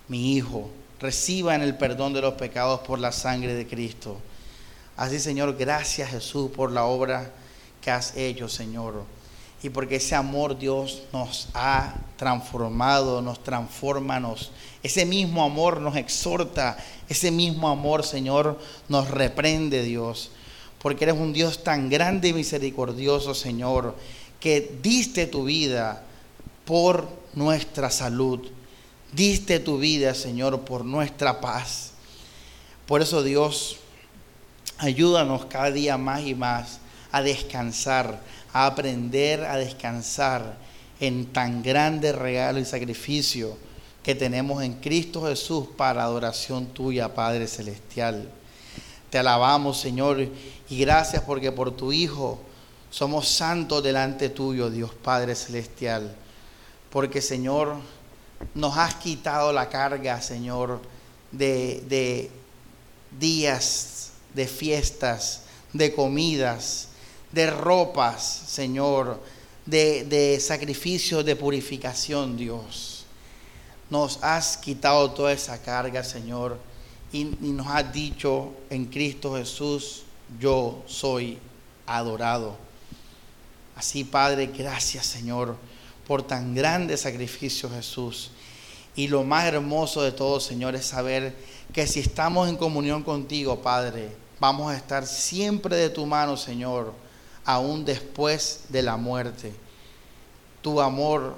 [0.08, 4.18] mi Hijo, reciban el perdón de los pecados por la sangre de Cristo.
[4.96, 7.32] Así, Señor, gracias Jesús por la obra
[7.82, 9.04] que has hecho, Señor.
[9.64, 14.52] Y porque ese amor, Dios, nos ha transformado, nos transforma, nos,
[14.84, 16.78] ese mismo amor nos exhorta,
[17.08, 20.32] ese mismo amor, Señor, nos reprende, Dios.
[20.80, 23.96] Porque eres un Dios tan grande y misericordioso, Señor,
[24.42, 26.04] que diste tu vida
[26.66, 28.42] por nuestra salud.
[29.14, 31.92] Diste tu vida, Señor, por nuestra paz.
[32.86, 33.78] Por eso, Dios,
[34.84, 36.80] ayúdanos cada día más y más
[37.12, 38.20] a descansar,
[38.52, 40.58] a aprender a descansar
[41.00, 43.58] en tan grande regalo y sacrificio
[44.04, 48.30] que tenemos en Cristo Jesús para adoración tuya, Padre Celestial.
[49.10, 50.28] Te alabamos, Señor,
[50.70, 52.40] y gracias porque por tu Hijo
[52.90, 56.14] somos santos delante tuyo, Dios Padre Celestial.
[56.90, 57.78] Porque, Señor,
[58.54, 60.82] nos has quitado la carga, Señor,
[61.32, 62.30] de, de
[63.20, 63.62] días,
[64.34, 66.90] de fiestas, de comidas,
[67.32, 69.22] de ropas, Señor,
[69.66, 73.06] de, de sacrificios de purificación, Dios.
[73.90, 76.58] Nos has quitado toda esa carga, Señor,
[77.12, 80.04] y, y nos has dicho en Cristo Jesús,
[80.40, 81.38] yo soy
[81.86, 82.56] adorado.
[83.76, 85.58] Así, Padre, gracias, Señor,
[86.08, 88.32] por tan grande sacrificio, Jesús.
[88.96, 91.36] Y lo más hermoso de todo, Señor, es saber
[91.74, 97.04] que si estamos en comunión contigo, Padre, vamos a estar siempre de tu mano, Señor
[97.46, 99.54] aún después de la muerte.
[100.62, 101.36] Tu amor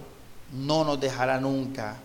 [0.51, 1.97] no nos dejará nunca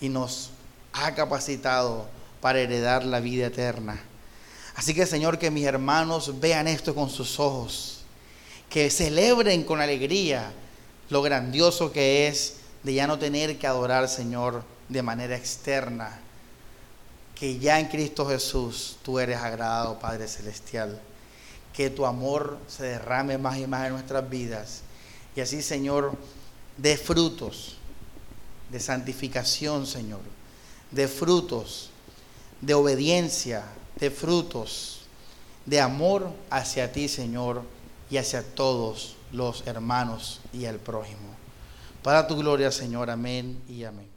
[0.00, 0.50] y nos
[0.92, 2.06] ha capacitado
[2.40, 4.00] para heredar la vida eterna.
[4.74, 8.00] Así que Señor, que mis hermanos vean esto con sus ojos,
[8.70, 10.50] que celebren con alegría
[11.10, 16.20] lo grandioso que es de ya no tener que adorar, Señor, de manera externa,
[17.42, 21.00] que ya en Cristo Jesús tú eres agradado, Padre Celestial
[21.72, 24.82] que tu amor se derrame más y más en nuestras vidas.
[25.34, 26.12] Y así, Señor,
[26.76, 27.78] de frutos
[28.70, 30.20] de santificación, Señor,
[30.92, 31.90] de frutos
[32.60, 33.64] de obediencia,
[33.98, 35.00] de frutos
[35.66, 37.64] de amor hacia ti, Señor,
[38.08, 41.34] y hacia todos los hermanos y el prójimo.
[42.04, 44.11] Para tu gloria, Señor, amén y amén.